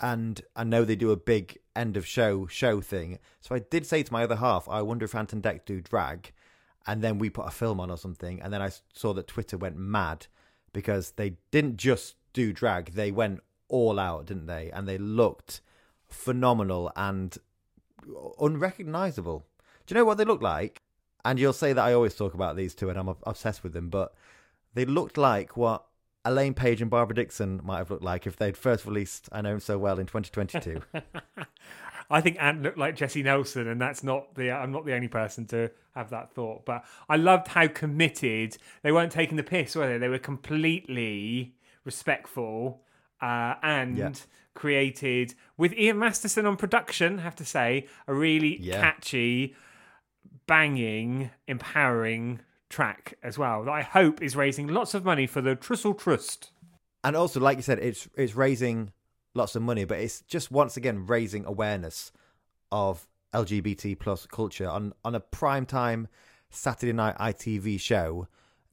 And 0.00 0.40
I 0.56 0.64
know 0.64 0.84
they 0.84 0.96
do 0.96 1.12
a 1.12 1.16
big 1.16 1.58
end 1.76 1.96
of 1.96 2.04
show 2.04 2.46
show 2.48 2.80
thing. 2.80 3.20
So 3.40 3.54
I 3.54 3.60
did 3.60 3.86
say 3.86 4.02
to 4.02 4.12
my 4.12 4.24
other 4.24 4.36
half, 4.36 4.68
I 4.68 4.82
wonder 4.82 5.04
if 5.04 5.14
Ant 5.14 5.32
and 5.32 5.42
Dec 5.42 5.64
do 5.64 5.80
drag, 5.80 6.32
and 6.86 7.02
then 7.02 7.18
we 7.18 7.30
put 7.30 7.46
a 7.46 7.50
film 7.50 7.80
on 7.80 7.90
or 7.90 7.96
something. 7.96 8.40
And 8.40 8.52
then 8.52 8.62
I 8.62 8.70
saw 8.92 9.12
that 9.14 9.26
Twitter 9.26 9.56
went 9.56 9.76
mad 9.76 10.26
because 10.72 11.12
they 11.12 11.36
didn't 11.50 11.76
just 11.76 12.16
do 12.32 12.52
drag; 12.52 12.92
they 12.92 13.10
went 13.10 13.40
all 13.68 13.98
out, 13.98 14.26
didn't 14.26 14.46
they? 14.46 14.70
And 14.70 14.86
they 14.86 14.98
looked 14.98 15.60
phenomenal 16.08 16.92
and 16.96 17.36
unrecognizable. 18.40 19.44
Do 19.86 19.94
you 19.94 20.00
know 20.00 20.04
what 20.04 20.18
they 20.18 20.24
look 20.24 20.42
like? 20.42 20.82
And 21.24 21.38
you'll 21.38 21.52
say 21.52 21.72
that 21.72 21.84
I 21.84 21.92
always 21.92 22.14
talk 22.14 22.34
about 22.34 22.56
these 22.56 22.74
two 22.74 22.88
and 22.88 22.98
I'm 22.98 23.08
obsessed 23.08 23.64
with 23.64 23.72
them, 23.72 23.88
but 23.88 24.14
they 24.74 24.84
looked 24.84 25.18
like 25.18 25.56
what 25.56 25.86
Elaine 26.24 26.54
Paige 26.54 26.82
and 26.82 26.90
Barbara 26.90 27.16
Dickson 27.16 27.60
might 27.64 27.78
have 27.78 27.90
looked 27.90 28.04
like 28.04 28.26
if 28.26 28.36
they'd 28.36 28.56
first 28.56 28.84
released 28.84 29.28
I 29.32 29.42
Know 29.42 29.54
Him 29.54 29.60
So 29.60 29.78
Well 29.78 29.98
in 29.98 30.06
2022. 30.06 30.82
I 32.10 32.20
think 32.20 32.36
Ant 32.40 32.62
looked 32.62 32.78
like 32.78 32.96
Jesy 32.96 33.22
Nelson, 33.22 33.66
and 33.68 33.80
that's 33.80 34.02
not 34.04 34.34
the. 34.34 34.50
I'm 34.50 34.70
not 34.72 34.84
the 34.86 34.94
only 34.94 35.08
person 35.08 35.46
to 35.48 35.70
have 35.94 36.10
that 36.10 36.32
thought. 36.32 36.64
But 36.64 36.84
I 37.08 37.16
loved 37.16 37.48
how 37.48 37.66
committed 37.68 38.56
they 38.82 38.92
weren't 38.92 39.12
taking 39.12 39.36
the 39.36 39.42
piss, 39.42 39.74
were 39.74 39.88
they? 39.88 39.98
They 39.98 40.08
were 40.08 40.18
completely 40.18 41.54
respectful 41.84 42.82
uh, 43.20 43.54
and 43.62 43.96
Yeah. 43.98 44.12
created 44.54 45.34
with 45.56 45.72
Ian 45.72 45.98
Masterson 45.98 46.44
on 46.46 46.56
production. 46.56 47.18
I 47.18 47.22
have 47.22 47.36
to 47.36 47.44
say, 47.44 47.86
a 48.06 48.14
really 48.14 48.58
Yeah. 48.60 48.80
catchy, 48.80 49.54
banging, 50.46 51.30
empowering 51.46 52.40
track 52.68 53.14
as 53.22 53.38
well. 53.38 53.64
That 53.64 53.72
I 53.72 53.82
hope 53.82 54.22
is 54.22 54.36
raising 54.36 54.66
lots 54.68 54.94
of 54.94 55.04
money 55.04 55.26
for 55.26 55.40
the 55.40 55.56
Trussell 55.56 55.98
Trust. 55.98 56.50
and 57.04 57.14
also, 57.16 57.38
like 57.40 57.56
you 57.56 57.62
said, 57.62 57.78
it's 57.78 58.08
it's 58.16 58.34
raising 58.34 58.92
lots 59.36 59.54
of 59.54 59.62
money, 59.62 59.84
but 59.84 59.98
it's 59.98 60.22
just 60.22 60.50
once 60.50 60.76
again 60.76 61.06
raising 61.06 61.44
awareness 61.44 62.12
of 62.72 63.06
LGBT 63.34 63.98
plus 63.98 64.26
culture 64.26 64.68
on 64.68 64.92
on 65.04 65.14
a 65.14 65.20
prime 65.20 65.66
time 65.66 66.08
Saturday 66.50 66.92
night 66.92 67.16
ITV 67.18 67.78
show. 67.80 68.28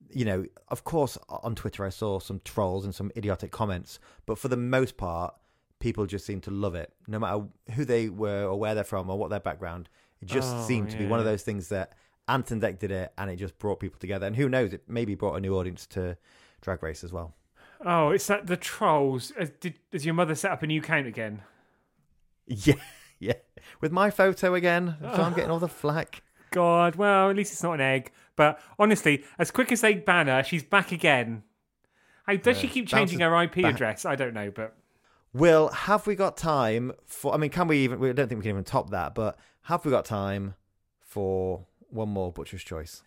You 0.09 0.25
know, 0.25 0.45
of 0.69 0.83
course, 0.83 1.17
on 1.29 1.55
Twitter 1.55 1.85
I 1.85 1.89
saw 1.89 2.19
some 2.19 2.39
trolls 2.45 2.85
and 2.85 2.93
some 2.93 3.11
idiotic 3.17 3.51
comments, 3.51 3.99
but 4.25 4.37
for 4.37 4.47
the 4.47 4.57
most 4.57 4.95
part, 4.95 5.33
people 5.79 6.05
just 6.05 6.25
seem 6.25 6.39
to 6.41 6.51
love 6.51 6.75
it, 6.75 6.93
no 7.07 7.19
matter 7.19 7.43
who 7.73 7.83
they 7.83 8.09
were 8.09 8.45
or 8.45 8.59
where 8.59 8.75
they're 8.75 8.83
from 8.83 9.09
or 9.09 9.17
what 9.17 9.29
their 9.29 9.39
background. 9.39 9.89
It 10.21 10.27
just 10.27 10.55
Oh, 10.55 10.67
seemed 10.67 10.89
to 10.91 10.97
be 10.97 11.05
one 11.05 11.19
of 11.19 11.25
those 11.25 11.43
things 11.43 11.69
that 11.69 11.93
Ant 12.27 12.51
and 12.51 12.61
Dec 12.61 12.79
did 12.79 12.91
it, 12.91 13.11
and 13.17 13.29
it 13.29 13.35
just 13.35 13.57
brought 13.59 13.79
people 13.81 13.99
together. 13.99 14.25
And 14.25 14.35
who 14.35 14.47
knows, 14.47 14.71
it 14.71 14.83
maybe 14.87 15.15
brought 15.15 15.35
a 15.35 15.41
new 15.41 15.57
audience 15.57 15.85
to 15.87 16.15
Drag 16.61 16.81
Race 16.81 17.03
as 17.03 17.11
well. 17.11 17.35
Oh, 17.85 18.09
it's 18.09 18.27
that 18.27 18.47
the 18.47 18.57
trolls. 18.57 19.33
Uh, 19.39 19.47
Did, 19.59 19.75
does 19.91 20.05
your 20.05 20.13
mother 20.13 20.35
set 20.35 20.51
up 20.51 20.63
a 20.63 20.67
new 20.67 20.79
account 20.79 21.07
again? 21.07 21.41
Yeah, 22.45 22.73
yeah. 23.19 23.35
With 23.79 23.93
my 23.93 24.09
photo 24.09 24.53
again, 24.53 24.97
so 25.01 25.23
I'm 25.23 25.33
getting 25.33 25.49
all 25.49 25.59
the 25.59 25.69
flack. 25.69 26.21
God, 26.51 26.97
well, 26.97 27.29
at 27.29 27.37
least 27.37 27.53
it's 27.53 27.63
not 27.63 27.75
an 27.75 27.81
egg. 27.81 28.11
But 28.35 28.59
honestly, 28.77 29.23
as 29.39 29.49
quick 29.49 29.71
as 29.71 29.79
they 29.79 29.93
ban 29.93 30.27
her, 30.27 30.43
she's 30.43 30.61
back 30.61 30.91
again. 30.91 31.43
How 32.27 32.35
does 32.35 32.57
she 32.57 32.67
keep 32.67 32.89
changing 32.89 33.21
her 33.21 33.43
IP 33.43 33.61
back. 33.61 33.75
address? 33.75 34.03
I 34.03 34.17
don't 34.17 34.33
know, 34.33 34.51
but 34.51 34.75
Will, 35.33 35.69
have 35.69 36.05
we 36.05 36.15
got 36.15 36.37
time 36.37 36.91
for? 37.05 37.33
I 37.33 37.37
mean, 37.37 37.49
can 37.49 37.67
we 37.67 37.77
even? 37.79 37.99
We 37.99 38.13
don't 38.13 38.27
think 38.27 38.39
we 38.39 38.43
can 38.43 38.51
even 38.51 38.63
top 38.63 38.91
that, 38.91 39.15
but 39.15 39.37
have 39.63 39.83
we 39.83 39.91
got 39.91 40.05
time 40.05 40.55
for 40.99 41.65
one 41.89 42.09
more 42.09 42.31
butcher's 42.31 42.63
choice? 42.63 43.01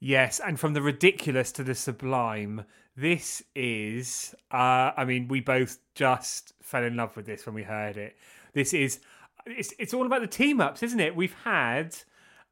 Yes. 0.00 0.40
And 0.44 0.58
from 0.58 0.74
the 0.74 0.82
ridiculous 0.82 1.52
to 1.52 1.64
the 1.64 1.74
sublime, 1.74 2.64
this 2.96 3.42
is. 3.54 4.34
Uh, 4.50 4.92
I 4.96 5.04
mean, 5.04 5.28
we 5.28 5.40
both 5.40 5.78
just 5.94 6.54
fell 6.62 6.84
in 6.84 6.96
love 6.96 7.16
with 7.16 7.26
this 7.26 7.46
when 7.46 7.54
we 7.54 7.62
heard 7.62 7.96
it. 7.96 8.16
This 8.52 8.72
is. 8.74 9.00
it's 9.46 9.74
it's 9.78 9.94
all 9.94 10.06
about 10.06 10.20
the 10.22 10.26
team 10.26 10.60
ups, 10.60 10.82
isn't 10.82 11.00
it? 11.00 11.14
We've 11.14 11.36
had 11.44 11.96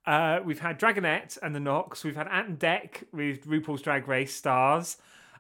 uh, 0.07 0.41
we've 0.45 0.61
had 0.61 0.79
Dragonette 0.79 1.39
and 1.43 1.55
the 1.55 1.61
Knocks, 1.61 2.05
we've 2.05 2.17
had 2.17 2.29
Ant 2.29 2.49
and 2.49 2.59
Dec 2.59 3.05
with 3.13 3.47
RuPaul's 3.47 3.83
Drag 3.83 4.07
Race 4.07 4.35
stars, 4.35 4.99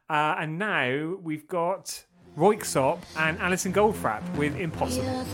uh, 0.08 0.36
and 0.38 0.58
now 0.58 1.16
we've 1.22 1.46
got 1.46 2.04
Röyksopp 2.38 3.00
and 3.18 3.38
Alison 3.38 3.72
Goldfrapp 3.72 4.22
with 4.36 4.56
impossible, 4.56 5.24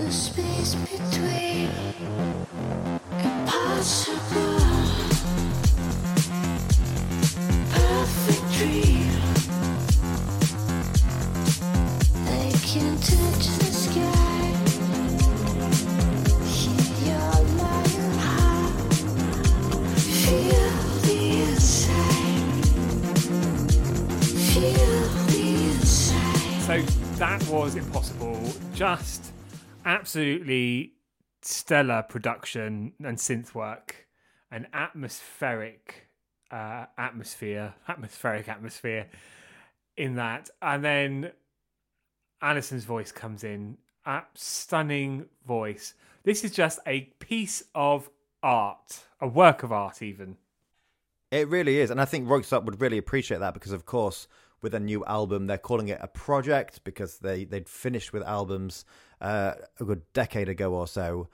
that 27.21 27.47
was 27.49 27.77
impossible. 27.77 28.41
Just 28.73 29.35
absolutely 29.85 30.95
stellar 31.43 32.03
production 32.03 32.95
and 33.05 33.18
synth 33.18 33.55
work, 33.55 34.07
an 34.51 34.66
atmospheric 34.73 36.09
uh, 36.51 36.87
atmosphere, 36.97 37.75
atmospheric 37.87 38.49
atmosphere 38.49 39.07
in 39.99 40.14
that, 40.14 40.49
and 40.62 40.83
then 40.83 41.33
Alison's 42.41 42.85
voice 42.85 43.12
comes 43.12 43.45
in, 43.45 43.77
a 44.07 44.23
stunning 44.33 45.27
voice. 45.47 45.93
This 46.23 46.43
is 46.43 46.53
just 46.53 46.79
a 46.87 47.03
piece 47.18 47.62
of 47.75 48.09
art, 48.43 49.01
a 49.21 49.29
work 49.29 49.62
of 49.62 49.73
art, 49.73 50.01
even. 50.01 50.39
It 51.31 51.49
really 51.49 51.81
is, 51.81 51.91
and 51.91 52.01
I 52.01 52.07
think 52.07 52.27
Röyksopp 52.27 52.64
would 52.64 52.81
really 52.81 52.97
appreciate 52.97 53.41
that 53.41 53.53
because, 53.53 53.73
of 53.73 53.85
course, 53.85 54.27
with 54.63 54.75
a 54.75 54.81
new 54.81 55.05
album, 55.05 55.47
they're 55.47 55.59
calling 55.59 55.89
it 55.89 55.99
a 56.01 56.09
project 56.09 56.85
because 56.85 57.19
they 57.19 57.45
they'd 57.45 57.69
finished 57.69 58.13
with 58.13 58.23
albums 58.23 58.85
uh, 59.21 59.55
a 59.79 59.85
good 59.85 60.03
decade 60.13 60.49
ago 60.49 60.75
or 60.75 60.87
so. 60.87 61.29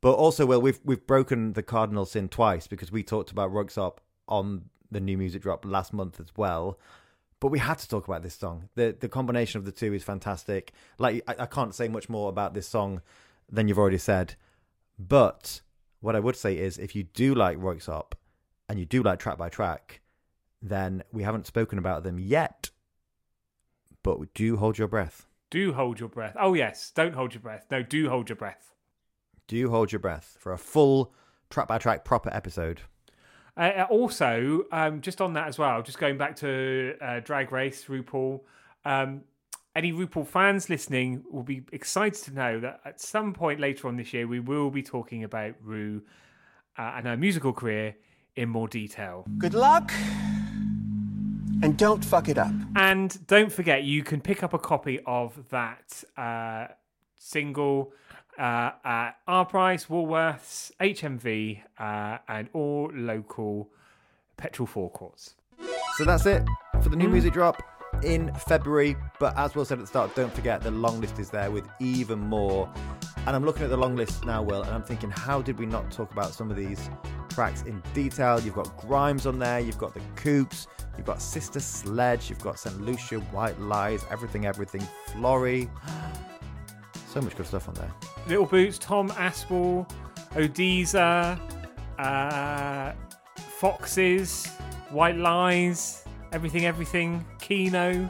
But 0.00 0.12
also, 0.12 0.46
well, 0.46 0.60
we've 0.60 0.80
we've 0.84 1.06
broken 1.06 1.52
the 1.52 1.62
cardinal 1.62 2.06
sin 2.06 2.28
twice 2.28 2.66
because 2.66 2.90
we 2.90 3.02
talked 3.02 3.30
about 3.30 3.52
Röyksopp 3.52 3.98
on 4.28 4.66
the 4.90 5.00
new 5.00 5.18
music 5.18 5.42
drop 5.42 5.64
last 5.64 5.92
month 5.92 6.20
as 6.20 6.28
well. 6.36 6.78
But 7.38 7.48
we 7.48 7.58
had 7.58 7.78
to 7.78 7.88
talk 7.88 8.06
about 8.06 8.22
this 8.22 8.34
song. 8.34 8.68
the 8.74 8.96
The 8.98 9.08
combination 9.08 9.58
of 9.58 9.64
the 9.64 9.72
two 9.72 9.92
is 9.92 10.04
fantastic. 10.04 10.72
Like 10.98 11.22
I, 11.26 11.36
I 11.40 11.46
can't 11.46 11.74
say 11.74 11.88
much 11.88 12.08
more 12.08 12.28
about 12.28 12.54
this 12.54 12.66
song 12.68 13.02
than 13.50 13.68
you've 13.68 13.78
already 13.78 13.98
said. 13.98 14.34
But 14.98 15.60
what 16.00 16.16
I 16.16 16.20
would 16.20 16.36
say 16.36 16.56
is, 16.56 16.78
if 16.78 16.94
you 16.94 17.04
do 17.04 17.34
like 17.34 17.58
Röyksopp 17.58 18.12
and 18.68 18.78
you 18.78 18.86
do 18.86 19.02
like 19.02 19.18
track 19.18 19.38
by 19.38 19.48
track, 19.48 20.00
then 20.62 21.02
we 21.12 21.22
haven't 21.22 21.46
spoken 21.46 21.78
about 21.78 22.02
them 22.02 22.18
yet. 22.18 22.70
But 24.02 24.34
do 24.34 24.56
hold 24.56 24.78
your 24.78 24.88
breath. 24.88 25.26
Do 25.50 25.72
hold 25.72 26.00
your 26.00 26.08
breath. 26.08 26.36
Oh, 26.40 26.54
yes. 26.54 26.92
Don't 26.94 27.14
hold 27.14 27.34
your 27.34 27.40
breath. 27.40 27.66
No, 27.70 27.82
do 27.82 28.08
hold 28.08 28.28
your 28.28 28.36
breath. 28.36 28.74
Do 29.48 29.70
hold 29.70 29.92
your 29.92 29.98
breath 29.98 30.36
for 30.38 30.52
a 30.52 30.58
full 30.58 31.12
track 31.50 31.68
by 31.68 31.78
track 31.78 32.04
proper 32.04 32.30
episode. 32.32 32.82
Uh, 33.56 33.84
also, 33.90 34.62
um, 34.72 35.00
just 35.00 35.20
on 35.20 35.34
that 35.34 35.48
as 35.48 35.58
well, 35.58 35.82
just 35.82 35.98
going 35.98 36.16
back 36.16 36.36
to 36.36 36.94
uh, 37.02 37.20
Drag 37.20 37.50
Race, 37.52 37.84
RuPaul. 37.86 38.40
Um, 38.84 39.22
any 39.74 39.92
RuPaul 39.92 40.26
fans 40.26 40.70
listening 40.70 41.24
will 41.30 41.42
be 41.42 41.62
excited 41.72 42.22
to 42.24 42.32
know 42.32 42.60
that 42.60 42.80
at 42.84 43.00
some 43.00 43.34
point 43.34 43.60
later 43.60 43.88
on 43.88 43.96
this 43.96 44.12
year, 44.12 44.26
we 44.26 44.40
will 44.40 44.70
be 44.70 44.82
talking 44.82 45.24
about 45.24 45.54
Ru 45.62 46.02
uh, 46.78 46.92
and 46.96 47.06
her 47.06 47.16
musical 47.16 47.52
career 47.52 47.96
in 48.36 48.48
more 48.48 48.68
detail. 48.68 49.26
Good 49.38 49.54
luck. 49.54 49.92
And 51.62 51.76
don't 51.76 52.04
fuck 52.04 52.28
it 52.28 52.38
up. 52.38 52.52
And 52.76 53.26
don't 53.26 53.52
forget, 53.52 53.84
you 53.84 54.02
can 54.02 54.20
pick 54.20 54.42
up 54.42 54.54
a 54.54 54.58
copy 54.58 55.00
of 55.06 55.48
that 55.50 56.02
uh, 56.16 56.68
single 57.18 57.92
uh, 58.38 58.70
at 58.84 59.12
Our 59.26 59.44
Price, 59.44 59.86
Woolworths, 59.86 60.72
HMV, 60.80 61.60
uh, 61.78 62.18
and 62.28 62.48
all 62.54 62.90
local 62.94 63.68
petrol 64.36 64.66
forecourts. 64.66 65.34
So 65.96 66.04
that's 66.04 66.24
it 66.24 66.42
for 66.82 66.88
the 66.88 66.96
new 66.96 67.08
music 67.08 67.34
drop 67.34 67.62
in 68.02 68.32
February. 68.34 68.96
But 69.18 69.36
as 69.36 69.54
Will 69.54 69.64
said 69.64 69.78
at 69.78 69.82
the 69.82 69.86
start, 69.86 70.14
don't 70.14 70.32
forget 70.32 70.62
the 70.62 70.70
long 70.70 71.00
list 71.00 71.18
is 71.18 71.28
there 71.30 71.50
with 71.50 71.68
even 71.78 72.18
more. 72.18 72.72
And 73.26 73.36
I'm 73.36 73.44
looking 73.44 73.64
at 73.64 73.70
the 73.70 73.76
long 73.76 73.96
list 73.96 74.24
now, 74.24 74.42
Will, 74.42 74.62
and 74.62 74.70
I'm 74.70 74.82
thinking, 74.82 75.10
how 75.10 75.42
did 75.42 75.58
we 75.58 75.66
not 75.66 75.90
talk 75.90 76.10
about 76.12 76.32
some 76.32 76.50
of 76.50 76.56
these 76.56 76.88
tracks 77.30 77.62
in 77.62 77.82
detail? 77.94 78.40
You've 78.40 78.54
got 78.54 78.76
Grimes 78.76 79.26
on 79.26 79.38
there, 79.38 79.60
you've 79.60 79.78
got 79.78 79.94
the 79.94 80.00
Coops, 80.16 80.66
you've 80.96 81.06
got 81.06 81.22
Sister 81.22 81.60
Sledge, 81.60 82.28
you've 82.28 82.42
got 82.42 82.58
St. 82.58 82.80
Lucia, 82.80 83.20
White 83.32 83.58
Lies, 83.60 84.04
Everything, 84.10 84.46
Everything, 84.46 84.86
Flory. 85.12 85.68
So 87.08 87.20
much 87.20 87.36
good 87.36 87.46
stuff 87.46 87.68
on 87.68 87.74
there. 87.74 87.90
Little 88.28 88.46
Boots, 88.46 88.78
Tom 88.78 89.10
Aspaul, 89.10 89.90
Odiza, 90.34 91.40
uh, 91.98 92.92
Foxes, 93.58 94.46
White 94.90 95.16
Lies, 95.16 96.04
Everything, 96.32 96.66
Everything, 96.66 97.24
Kino, 97.40 98.08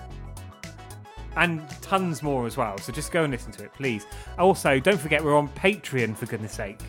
and 1.37 1.69
tons 1.81 2.23
more 2.23 2.47
as 2.47 2.57
well. 2.57 2.77
So 2.79 2.93
just 2.93 3.13
go 3.13 3.25
and 3.25 3.33
listen 3.33 3.53
to 3.53 3.65
it, 3.65 3.73
please. 3.73 4.07
Also, 4.39 4.79
don't 4.79 5.01
forget 5.01 5.25
we're 5.25 5.37
on 5.37 5.49
Patreon 5.49 6.17
for 6.17 6.27
goodness 6.27 6.53
sake. 6.53 6.81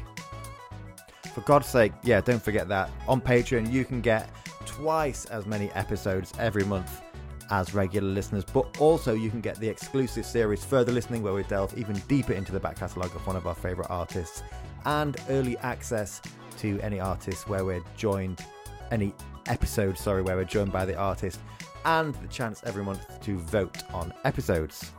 For 1.34 1.42
God's 1.42 1.68
sake, 1.68 1.94
yeah, 2.04 2.22
don't 2.22 2.42
forget 2.42 2.68
that. 2.68 2.90
On 3.08 3.22
Patreon, 3.22 3.72
you 3.72 3.86
can 3.86 4.02
get 4.02 4.30
twice 4.66 5.26
as 5.26 5.46
many 5.46 5.72
episodes 5.72 6.34
every 6.38 6.66
month 6.66 7.02
as 7.50 7.74
regular 7.74 8.08
listeners, 8.08 8.44
but 8.46 8.80
also 8.80 9.14
you 9.14 9.30
can 9.30 9.42
get 9.42 9.58
the 9.58 9.68
exclusive 9.68 10.26
series 10.26 10.64
Further 10.66 10.92
Listening, 10.92 11.22
where 11.22 11.34
we 11.34 11.44
delve 11.44 11.78
even 11.78 11.96
deeper 12.08 12.34
into 12.34 12.52
the 12.52 12.60
back 12.60 12.78
catalogue 12.78 13.14
of 13.16 13.26
one 13.28 13.36
of 13.36 13.48
our 13.48 13.56
favourite 13.56 13.90
artists, 13.90 14.44
and 14.86 15.18
early 15.30 15.58
access 15.60 16.22
to 16.58 16.80
any 16.82 17.00
artists 17.00 17.48
where 17.48 17.66
we're 17.66 17.84
joined, 17.98 18.46
any 18.92 19.14
episode, 19.48 19.98
sorry, 19.98 20.22
where 20.22 20.36
we're 20.36 20.46
joined 20.46 20.72
by 20.72 20.86
the 20.86 20.96
artist, 20.96 21.40
and 21.86 22.14
the 22.16 22.28
chance 22.28 22.62
every 22.66 22.84
month 22.84 23.20
to 23.22 23.38
vote 23.38 23.84
on 23.94 24.14
episodes. 24.24 24.92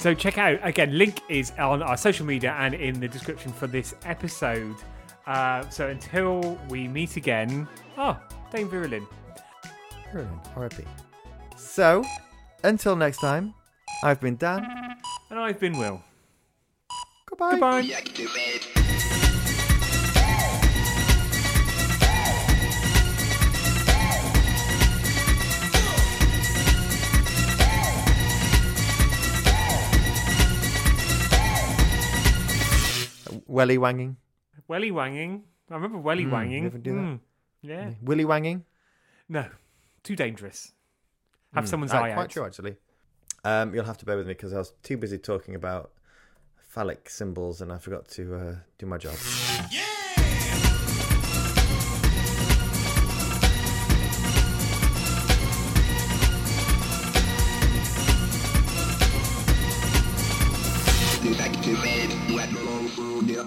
So 0.00 0.14
check 0.14 0.38
out 0.38 0.58
again. 0.62 0.98
Link 0.98 1.20
is 1.28 1.52
on 1.58 1.80
our 1.82 1.96
social 1.96 2.26
media 2.26 2.56
and 2.58 2.74
in 2.74 2.98
the 2.98 3.06
description 3.06 3.52
for 3.52 3.68
this 3.68 3.94
episode. 4.04 4.74
Uh, 5.26 5.68
so 5.68 5.88
until 5.88 6.58
we 6.68 6.88
meet 6.88 7.16
again, 7.16 7.68
oh, 7.96 8.18
Dame 8.50 8.68
Vera 8.68 8.88
Lynn. 8.88 9.06
Brilliant, 10.10 10.40
RIP. 10.56 10.86
So, 11.56 12.04
until 12.64 12.96
next 12.96 13.18
time, 13.18 13.54
I've 14.02 14.20
been 14.20 14.36
Dan. 14.36 14.66
And 15.30 15.38
I've 15.38 15.60
been 15.60 15.78
Will. 15.78 16.02
Goodbye. 17.26 17.52
Goodbye. 17.52 17.82
Welly 33.46 33.78
wanging. 33.78 34.16
Welly 34.72 34.90
wanging. 34.90 35.42
I 35.70 35.74
remember 35.74 35.98
welly 35.98 36.24
wanging. 36.26 36.62
never 36.64 36.78
do 36.78 36.94
that. 36.94 37.00
Mm, 37.02 37.20
Yeah. 37.60 37.90
Willy 38.00 38.24
wanging. 38.24 38.64
No, 39.28 39.44
too 40.02 40.16
dangerous. 40.16 40.72
Have 41.52 41.68
someone's 41.68 41.92
Ah, 41.92 42.02
eye 42.04 42.12
quite 42.14 42.22
out. 42.24 42.30
true, 42.30 42.46
actually. 42.46 42.76
Um, 43.44 43.74
you'll 43.74 43.84
have 43.84 43.98
to 43.98 44.06
bear 44.06 44.16
with 44.16 44.26
me 44.26 44.32
because 44.32 44.54
I 44.54 44.56
was 44.56 44.72
too 44.82 44.96
busy 44.96 45.18
talking 45.18 45.54
about 45.54 45.92
phallic 46.56 47.10
symbols 47.10 47.60
and 47.60 47.70
I 47.70 47.76
forgot 47.76 48.08
to 48.16 48.34
uh, 48.34 48.54
do 48.78 48.86
my 48.86 48.96
job. 48.96 49.18
Back 61.38 61.52
to 61.62 61.74
bed, 61.82 62.10
what 62.32 62.52
wrong 62.52 62.88
food, 62.88 63.28
yeah. 63.30 63.44